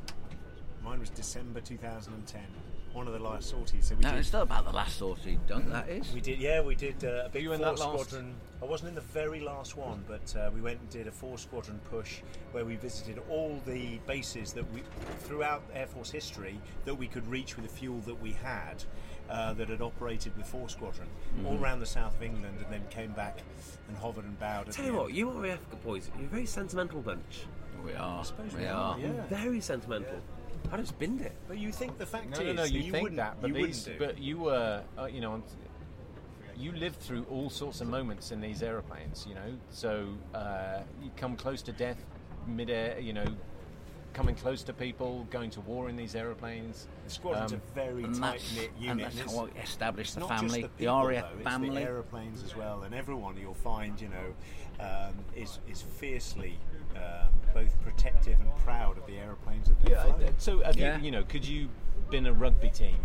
[0.83, 2.43] Mine was December 2010,
[2.95, 3.87] one of the last sorties.
[3.87, 4.19] So we No, did.
[4.21, 5.69] it's not about the last sortie dunk.
[5.71, 6.13] That is.
[6.13, 7.81] We did, yeah, we did uh, a big in four that last?
[7.81, 8.35] squadron.
[8.61, 11.37] I wasn't in the very last one, but uh, we went and did a four
[11.39, 12.21] squadron push
[12.53, 14.83] where we visited all the bases that we,
[15.21, 18.83] throughout Air Force history, that we could reach with the fuel that we had.
[19.31, 21.09] Uh, that had operated with four squadron
[21.47, 23.39] all around the south of England, and then came back
[23.89, 24.69] and hovered and bowed.
[24.69, 25.03] At Tell the you end.
[25.05, 27.47] what, you RAF boys, you're a very sentimental bunch.
[27.87, 28.25] We are.
[28.25, 28.95] suppose We we are.
[28.95, 29.09] are, yeah.
[29.31, 30.21] Very sentimental.
[30.71, 31.33] I just binned it.
[31.49, 32.63] But you think the fact No, is, no, no.
[32.63, 33.95] that You, you think wouldn't, that, but you these, do.
[33.99, 35.43] but you were, uh, you know,
[36.57, 39.27] you lived through all sorts of moments in these aeroplanes.
[39.29, 42.05] You know, so uh, you come close to death
[42.47, 42.99] midair.
[43.01, 43.27] You know,
[44.13, 46.87] coming close to people, going to war in these aeroplanes.
[47.05, 50.27] The squadron's Um, a very and tight that's, knit and that's how we established the
[50.27, 51.69] family, just the, the, RAF though, family.
[51.69, 56.59] It's the aeroplanes as well, and everyone you'll find, you know, um, is is fiercely
[56.97, 60.03] um, both protective and proud of the aeroplanes that they Yeah.
[60.05, 60.25] fly.
[60.27, 60.99] uh, So, have Yeah.
[60.99, 61.69] you, you know, could you
[62.11, 62.97] been a rugby team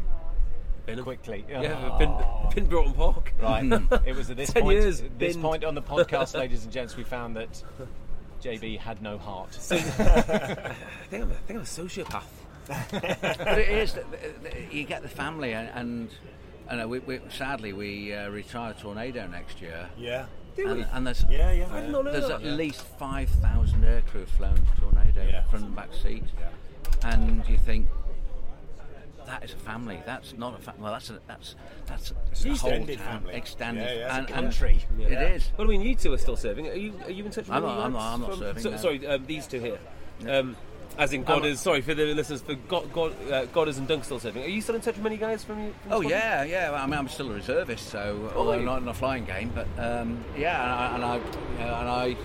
[0.85, 1.03] Been 'em.
[1.03, 1.45] quickly?
[1.49, 2.13] Yeah, I've been,
[2.55, 3.33] been Broughton Park.
[3.41, 3.63] Right.
[4.05, 4.79] it was at this Ten point.
[4.79, 5.41] years, this binned.
[5.43, 7.61] point on the podcast, ladies and gents, we found that
[8.41, 9.49] JB had no heart.
[9.71, 9.77] I
[11.09, 12.23] think I'm a, I think I'm a sociopath.
[12.67, 13.97] but it is.
[14.71, 16.09] You get the family, and, and,
[16.69, 19.89] and uh, we, we, sadly we uh, retire Tornado next year.
[19.97, 20.25] yeah,
[20.65, 21.67] And, and there's yeah, yeah.
[21.71, 22.41] I did not know there's that.
[22.43, 25.43] at least five thousand aircrew flown Tornado Yeah.
[25.43, 26.23] front and back seat,
[27.03, 27.87] and you think
[29.25, 29.99] that is a family.
[30.05, 30.81] That's not a family.
[30.83, 31.55] Well, that's a, that's
[31.85, 33.35] that's a whole Extended town, family.
[33.35, 34.85] extended, Yeah, yeah, and, it's country.
[34.99, 35.21] It Yeah.
[35.27, 35.51] is.
[35.57, 36.67] Well, I mean, you two are still serving.
[36.69, 38.63] Are you, are you in touch with I'm not- I'm not- I'm not from- serving,
[38.63, 38.77] so- no.
[38.77, 39.79] Sorry, um, these two here.
[40.27, 40.55] Um,
[40.97, 44.19] as in Godders, sorry for the listeners, for God, God, uh, Godders and Dunk still
[44.19, 44.43] serving.
[44.43, 45.73] Are you still in touch with many guys from you?
[45.83, 46.09] From Oh Scotland?
[46.09, 46.71] yeah, yeah.
[46.73, 48.65] I mean, I'm still a reservist, so Oh, although are you?
[48.65, 52.17] not in a flying game, but um, yeah, and I, and I, you and I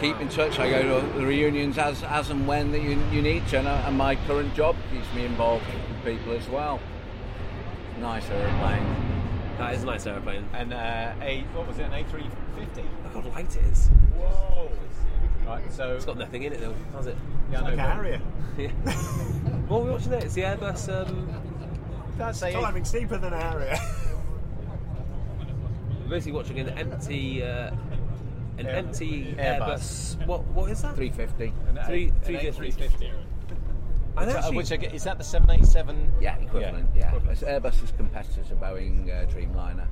[0.00, 0.58] keep in touch.
[0.58, 3.68] I go to the reunions as as and when that you, you need to, and,
[3.68, 6.80] I, and my current job keeps me involved with people as well.
[8.00, 8.84] Nice aeroplane.
[9.58, 10.48] That is a nice aeroplane.
[10.54, 11.82] and uh, a what was it?
[11.84, 12.76] An A350.
[13.14, 13.88] Look how light it is.
[14.16, 14.70] Whoa,
[15.52, 15.72] Right.
[15.72, 17.16] So It's got nothing in it though, has it?
[17.50, 18.18] yeah, like a no, but Harrier.
[19.68, 20.24] What are we watching there?
[20.24, 20.88] It's the Airbus.
[21.08, 21.28] Um,
[22.18, 23.78] That's a Climbing steeper than a Harrier.
[26.02, 27.70] we're basically watching an empty, uh,
[28.58, 30.16] an Air- empty Airbus.
[30.16, 30.26] Airbus.
[30.26, 30.94] What what is that?
[30.94, 31.52] 350.
[31.68, 32.82] an A- Three- an 350.
[33.06, 33.10] A350.
[34.14, 36.12] And Which, actually, which I get- is that the 787?
[36.20, 36.90] Yeah, equivalent.
[36.94, 39.86] Yeah, It's Airbus's competitors are Boeing uh, Dreamliner.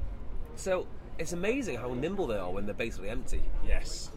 [0.56, 0.86] so
[1.18, 3.42] it's amazing how nimble they are when they're basically empty.
[3.66, 4.10] yes.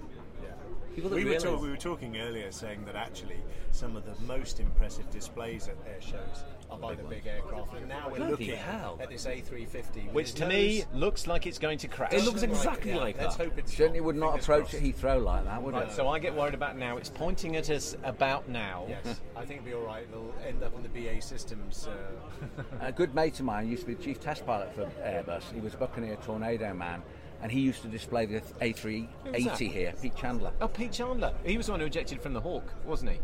[0.96, 3.42] People don't we, were talk, we were talking earlier saying that actually
[3.72, 7.74] some of the most impressive displays at air shows are by the big aircraft.
[7.74, 9.00] And now we're Bloody looking hell.
[9.02, 10.12] at this A350.
[10.14, 12.14] Which to me looks like it's going to crash.
[12.14, 13.46] It looks exactly yeah, like let's that.
[13.46, 14.06] hope it's Certainly not.
[14.06, 14.84] would not Fingers approach crossed.
[14.84, 15.94] Heathrow like that, would Right, it?
[15.94, 16.98] so I get worried about now.
[16.98, 18.86] It's pointing at us about now.
[18.88, 20.06] Yes, I think it'll be all right.
[20.12, 21.88] It'll end up on the BAE Systems.
[21.88, 25.52] Uh, A good mate of mine used to be the chief test pilot for Airbus.
[25.54, 27.02] He was a Buccaneer Tornado man,
[27.44, 30.52] and he used to display the A380 here, Pete Chandler.
[30.62, 31.34] Oh, Pete Chandler.
[31.46, 33.20] He was the one who ejected from the Hawk, wasn't he?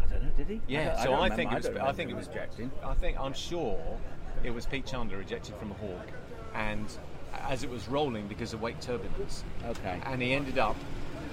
[0.00, 0.60] I don't know, did he?
[0.68, 0.90] Yeah.
[0.90, 1.64] don't- so don't I, think it was.
[1.64, 2.70] don't I think it was ejecting.
[2.84, 3.80] I think I'm sure
[4.44, 6.06] it was Pete Chandler ejected from a Hawk,
[6.54, 6.86] and
[7.48, 10.00] as it was rolling because of wake turbulence, Okay.
[10.04, 10.76] and he ended up.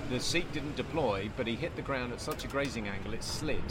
[0.09, 3.23] The seat didn't deploy, but he hit the ground at such a grazing angle it
[3.23, 3.61] slid,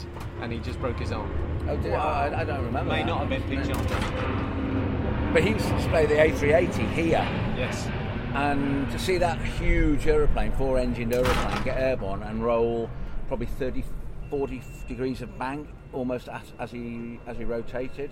[0.41, 1.29] and he just broke his arm.
[1.67, 2.91] Oh, did I, I don't remember.
[2.91, 3.07] May that.
[3.07, 5.33] not have been Pete Chandler.
[5.33, 7.87] But he used to display the A380 here, Yes.
[8.35, 12.89] And to see that huge aeroplane, four-engined aeroplane, get airborne and roll
[13.27, 13.83] probably 30,
[14.29, 18.11] 40 degrees of bank almost as, as he as he rotated,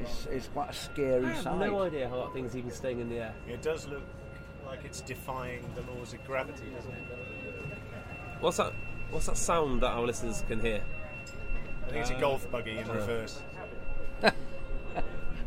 [0.00, 1.58] is is quite a scary I have sight.
[1.70, 3.34] no idea how that thing's even staying in the air.
[3.48, 4.02] it does look
[4.66, 7.02] like it's defying the laws of gravity, doesn't it?
[8.40, 8.72] What's that?
[9.10, 10.82] What's that sound that our listeners can hear?
[11.86, 13.40] I think it's a uh, golf buggy in reverse.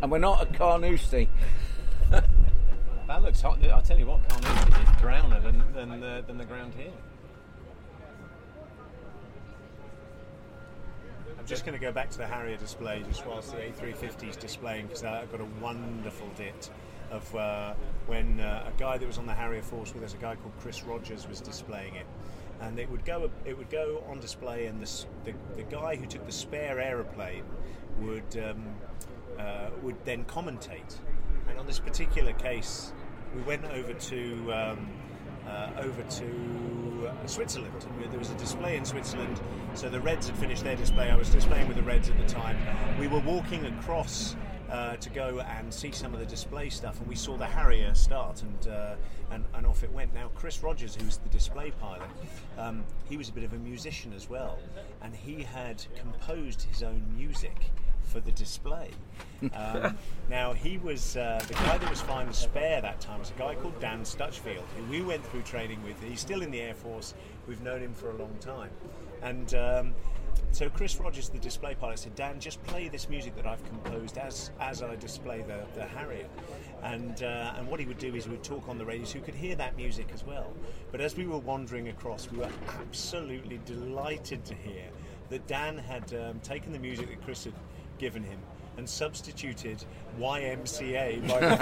[0.04, 1.30] And we're not at Carnoustie.
[3.44, 3.60] Hot.
[3.72, 6.94] I'll tell you what, Carnoustie is drowner than, than, the, than the ground here.
[11.38, 14.38] I'm just going to go back to the Harrier display just whilst the A350 is
[14.38, 16.70] displaying because I've got a wonderful dit
[17.12, 17.74] of uh,
[18.08, 20.54] when uh, a guy that was on the Harrier Force with us, a guy called
[20.62, 22.06] Chris Rogers, was displaying it.
[22.62, 26.06] And it would go it would go on display, and the, the, the guy who
[26.06, 27.44] took the spare aeroplane
[28.00, 28.64] would um,
[29.38, 30.96] uh, would then commentate.
[31.50, 32.94] And on this particular case,
[33.36, 34.90] we went over to um,
[35.48, 37.86] uh, over to Switzerland.
[38.10, 39.40] There was a display in Switzerland.
[39.74, 41.10] So the Reds had finished their display.
[41.10, 42.58] I was displaying with the Reds at the time.
[43.00, 44.36] We were walking across
[44.70, 47.94] uh, to go and see some of the display stuff, and we saw the Harrier
[47.94, 48.96] start, and uh,
[49.32, 50.14] and, and off it went.
[50.14, 52.10] Now Chris Rogers, who's the display pilot,
[52.58, 54.58] um, he was a bit of a musician as well,
[55.02, 57.72] and he had composed his own music
[58.14, 58.92] for the display.
[59.56, 59.98] Um,
[60.30, 63.40] now he was uh, the guy that was flying the spare that time was a
[63.40, 66.02] guy called Dan Stutchfield, who we went through training with.
[66.04, 67.16] He's still in the Air Force.
[67.48, 68.70] We've known him for a long time,
[69.22, 69.54] and.
[69.56, 69.94] Um,
[70.52, 74.18] so Chris Rogers, the display pilot, said, "Dan, just play this music that I've composed
[74.18, 76.28] as as I display the, the Harrier."
[76.84, 79.18] And uh, and what he would do is he would talk on the radio, so
[79.18, 80.52] you could hear that music as well.
[80.92, 82.50] But as we were wandering across, we were
[82.80, 84.90] absolutely delighted to hear
[85.30, 87.54] that Dan had um, taken the music that Chris had
[87.98, 88.40] given him
[88.76, 89.84] and substituted
[90.20, 91.56] YMCA by the,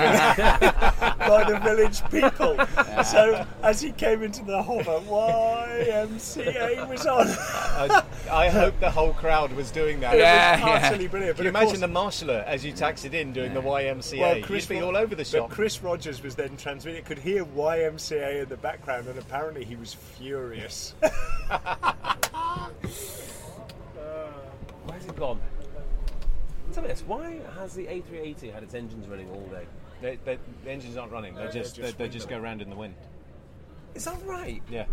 [1.27, 2.55] by the village people.
[3.03, 7.27] So as he came into the hover, YMCA was on.
[7.27, 8.01] I,
[8.31, 10.13] I hope the whole crowd was doing that.
[10.15, 10.87] It Yeah, was yeah.
[10.87, 11.35] utterly brilliant.
[11.35, 14.19] Can you But imagine course- the marshaller as you taxied in doing the YMCA?
[14.19, 15.49] Well, You'd be all over the shop.
[15.49, 15.55] but.
[15.55, 17.03] Chris Rogers was then transmitting.
[17.03, 20.95] Could hear YMCA in the background, and apparently he was furious.
[24.85, 25.39] Where's it gone?
[26.73, 29.65] Tell me this: Why has the A380 had its engines running all day?
[30.01, 31.35] They- they- the engines aren't running.
[31.35, 32.43] They No, just they're just they, they just go windmilling.
[32.43, 32.95] around in the wind.
[33.93, 34.61] Is that right?
[34.69, 34.85] Yeah,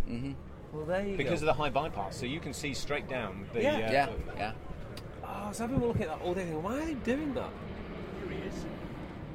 [0.73, 1.49] Well, there you because go.
[1.49, 3.63] of the high bypass, so you can see straight down the.
[3.63, 3.75] Yeah.
[3.75, 4.53] uh, Yeah, yeah.
[5.25, 7.51] Oh, so I've been looking at that all day thinking, why are they doing that?
[8.29, 8.65] Here he is.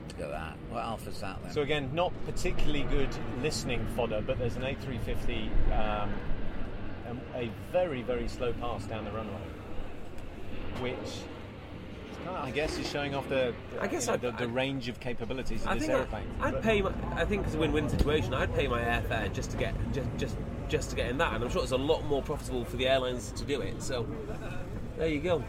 [0.10, 0.58] Look at that.
[0.70, 1.52] What alpha's that then?
[1.54, 3.10] So again, not particularly good
[3.42, 6.14] listening fodder, but there's an A350, um,
[7.10, 9.34] um, a very very slow pass down the runway,
[10.82, 11.22] which
[12.30, 15.00] I guess is showing off the I guess know, I'd- the, the I'd- range of
[15.00, 16.28] capabilities of I this think aeroplane.
[16.42, 16.82] I, I'd pay.
[16.82, 18.34] My, I think it's a win-win situation.
[18.34, 20.38] I'd pay my airfare just to get just just
[20.70, 22.88] just to get in that, and I'm sure it's a lot more profitable for the
[22.88, 23.82] airlines to do it.
[23.82, 24.08] So
[24.98, 25.44] there you go.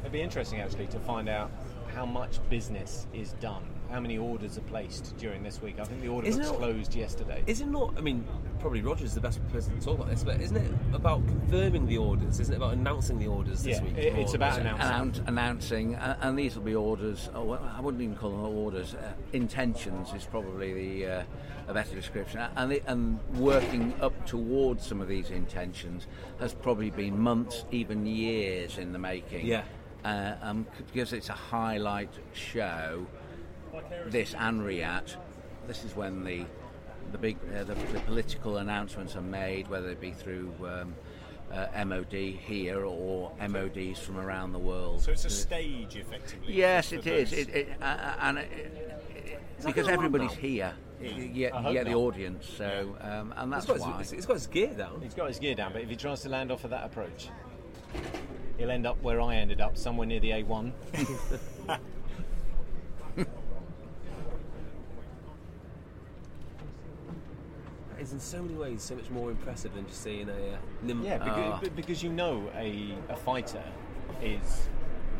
[0.00, 1.50] It'd be interesting actually to find out
[1.94, 5.76] how much business is done, how many orders are placed during this week.
[5.80, 7.42] I think the order Isn't books it- closed yesterday.
[7.46, 7.94] Is it not?
[7.96, 8.24] I mean,
[8.60, 11.98] probably Roger's the best person to talk about this, but isn't it about confirming the
[11.98, 12.40] orders?
[12.40, 13.96] Isn't it about announcing the orders this Yeah, week?
[13.96, 14.86] it- it's about announcing.
[14.86, 17.30] Announce, announcing, and, and these will be orders.
[17.34, 18.94] Oh, well, I wouldn't even call them orders.
[18.94, 21.22] Uh, intentions is probably the uh,
[21.68, 26.06] a better description, and the, and working up towards some of these intentions
[26.40, 29.46] has probably been months, even years in the making.
[29.46, 29.62] Yeah.
[30.04, 33.06] Uh, um, because it's a highlight show.
[34.06, 35.16] This and Riyadh.
[35.66, 36.44] This is when the
[37.12, 40.52] the big uh, the, the political announcements are made, whether it be through.
[40.64, 40.94] Um,
[41.52, 45.00] uh, MOD here or MODs from around the world.
[45.00, 46.52] so it's a stage, effectively.
[46.52, 47.32] Yes, it is.
[47.32, 48.50] It, it, uh, uh, and it,
[49.14, 50.74] it, because everybody's here.
[51.00, 52.48] you get, I you hope get the audience.
[52.56, 53.98] So, um, and that's It's why.
[53.98, 55.00] his, it's got his gear down.
[55.00, 57.28] He's got his gear down, but if he tries to land off of that approach,
[58.58, 60.72] he'll end up where I ended up, somewhere near the A1.
[68.06, 71.02] It's in so many ways so much more impressive than just seeing a uh, nim-
[71.02, 73.64] Yeah, because, b- because you know a, a fighter
[74.22, 74.68] is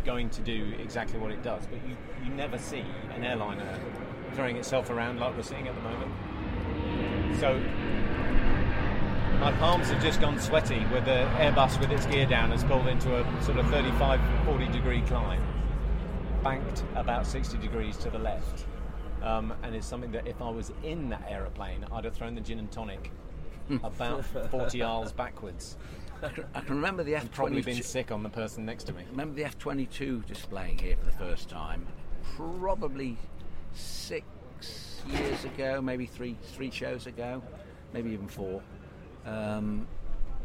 [0.05, 3.81] going to do exactly what it does, but you, you never see an airliner
[4.35, 6.13] throwing itself around like we're seeing at the moment.
[7.41, 7.59] So
[9.41, 12.87] my palms have just gone sweaty with the Airbus with its gear down has pulled
[12.87, 15.43] into a sort of 35, 40 degree climb,
[16.45, 18.65] banked about 60 degrees to the left.
[19.27, 22.41] Um, and it's something that if I was in that aeroplane, I'd have thrown the
[22.41, 23.11] gin and tonic
[23.83, 25.77] about 40 aisles backwards.
[26.23, 28.65] I can, I can remember the F And probably twenty been sick on the person
[28.65, 29.03] next to me.
[29.11, 31.87] Remember the F twenty two displaying here for the first time,
[32.37, 33.19] probably
[33.75, 34.25] six
[35.09, 37.43] years ago, maybe three three shows ago,
[37.93, 38.63] maybe even four,
[39.27, 39.87] um,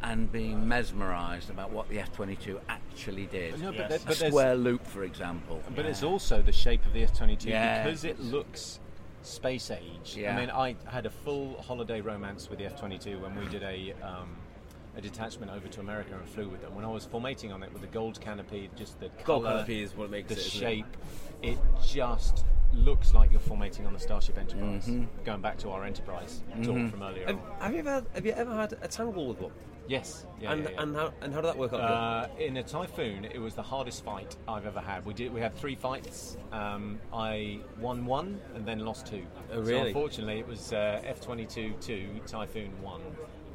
[0.03, 3.59] and being mesmerised about what the F twenty two actually did.
[3.59, 5.61] No, but there- a but there's- square loop, for example.
[5.75, 7.83] But it's also the shape of the F-22 Yeah.
[7.83, 8.79] because it looks
[9.23, 10.15] space age.
[10.17, 10.35] Yeah.
[10.35, 13.93] I mean, I had a full holiday romance with the F-22 when we did a
[14.01, 14.35] um,
[14.97, 16.75] a detachment over to America and flew with them.
[16.75, 19.83] When I was formating on it with the gold canopy, just the Gold colour, canopy
[19.83, 20.41] is what makes the it?
[20.41, 20.97] shape.
[21.41, 21.57] It?
[21.85, 22.43] just
[22.73, 24.87] looks like you're formating on the Starship Enterprise.
[24.87, 25.07] Mhm.
[25.25, 26.65] Going back to our Enterprise Mhm.
[26.65, 27.25] talk from earlier.
[27.27, 27.59] Have, on.
[27.61, 29.51] have you ever had, have you ever had a tangle with one?
[29.91, 30.25] Yes.
[30.39, 30.81] Yeah, and yeah, yeah.
[30.81, 31.81] and how and how did that work out?
[31.81, 35.05] Uh, in a typhoon, it was the hardest fight I've ever had.
[35.05, 35.33] We did.
[35.33, 36.37] We had three fights.
[36.53, 39.23] Um, I won one and then lost two.
[39.51, 39.87] Oh, So really?
[39.89, 43.01] unfortunately, it was uh, F twenty two two, Typhoon one.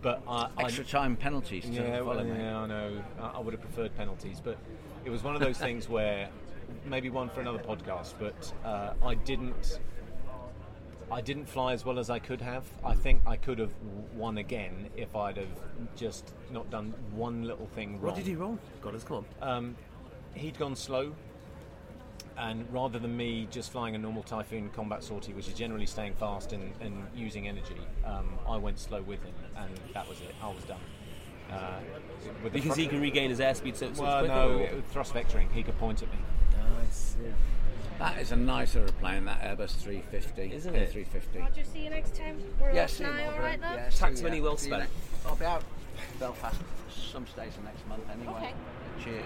[0.02, 3.02] But I, Extra I, time penalties to Yeah, follow, well, yeah, I know.
[3.18, 4.58] I, I would have preferred penalties, but
[5.06, 6.28] it was one of those things where
[6.84, 8.12] maybe one for another podcast.
[8.18, 9.80] But uh, I didn't.
[11.10, 12.64] I didn't fly as well as I could have.
[12.84, 13.72] I think I could have
[14.14, 15.46] won again if I'd have
[15.94, 18.06] just not done one little thing wrong.
[18.12, 18.58] What did he wrong?
[18.82, 19.48] God, come on.
[19.48, 19.76] Um,
[20.34, 21.12] he'd gone slow,
[22.36, 26.14] and rather than me just flying a normal Typhoon combat sortie, which is generally staying
[26.14, 30.34] fast and, and using energy, um, I went slow with him, and that was it.
[30.42, 30.80] I was done.
[31.52, 31.78] Uh,
[32.52, 35.52] Because fr- he can regain his airspeed so, so well, no, thrust vectoring.
[35.52, 36.18] He could point at me.
[36.90, 37.18] See.
[37.98, 40.52] That is a nice aeroplane, that Airbus 350.
[40.54, 40.92] Isn't it?
[40.94, 41.40] A350.
[41.40, 42.42] Roger, see you next time.
[42.60, 43.74] We're Yeah, off see you, now, alright then?
[43.74, 44.26] Yeah, Tax you.
[44.28, 44.90] money well See you spent.
[45.26, 45.64] I'll be out
[46.20, 48.34] Belfast some stage of next month anyway.
[48.36, 48.52] Okay.
[49.02, 49.24] Cheers.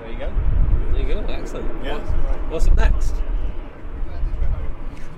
[0.00, 0.32] There you go.
[0.92, 1.20] There you go.
[1.32, 1.84] Excellent.
[1.84, 1.98] Yeah.
[1.98, 3.14] What- what's up next?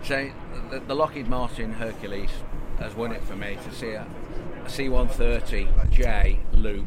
[0.02, 0.30] So
[0.70, 2.30] the, the Lockheed Martin Hercules
[2.78, 4.06] has won it for me to see a,
[4.64, 6.86] a C-130J loop.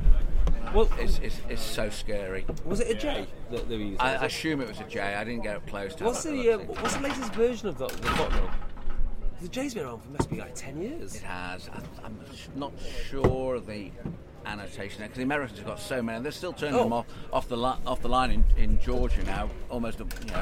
[0.74, 2.46] Well, it's, it's, it's so scary.
[2.66, 4.00] Was it a J that they were using?
[4.00, 5.00] I, I assume it was a J.
[5.02, 7.68] I didn't get up close to What's have a the uh, what's the latest version
[7.70, 8.32] of the, the bot?
[9.42, 11.16] The J's been around for must be like ten years.
[11.16, 11.70] It has.
[11.70, 12.20] I, I'm
[12.56, 12.74] not
[13.10, 13.90] sure the
[14.46, 16.22] annotation because the Americans have got so many.
[16.22, 16.84] They're still turning Oh.
[16.84, 20.42] them off off the li- off the line in, in Georgia now, almost you know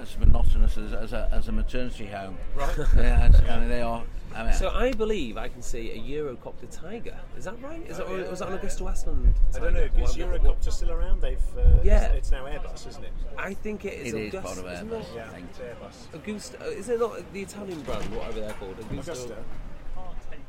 [0.00, 2.36] as monotonous as, as, a, as a maternity home.
[2.56, 2.74] Right.
[2.96, 4.02] Yeah, it's- I mean, they are.
[4.34, 7.16] I mean, So I believe I can see a Eurocopter Tiger.
[7.36, 7.82] Is that right?
[7.88, 9.34] Is it, or was that an AgustaWestland?
[9.54, 9.88] I don't know.
[9.88, 10.02] Tiger?
[10.04, 11.20] Is What- Eurocopter still around?
[11.20, 11.38] They've.
[11.56, 12.04] Uh, Yeah.
[12.06, 13.12] It's, it's now Airbus, isn't it?
[13.36, 14.14] I think it is.
[14.14, 15.16] It is Agusta, part of isn't Airbus, it?
[15.16, 15.46] Yeah, I think.
[15.50, 16.14] it's Airbus.
[16.14, 16.60] Agusta.
[16.62, 18.16] uh, Is it not the Italian brand?
[18.16, 18.78] Whatever they're called.
[18.78, 19.12] Agusta.
[19.12, 19.36] Agusta.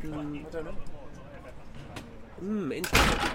[0.03, 0.71] I don't know.
[2.39, 2.71] Hmm.
[2.71, 3.29] Interesting.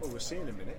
[0.00, 0.78] Well, we'll see in a minute.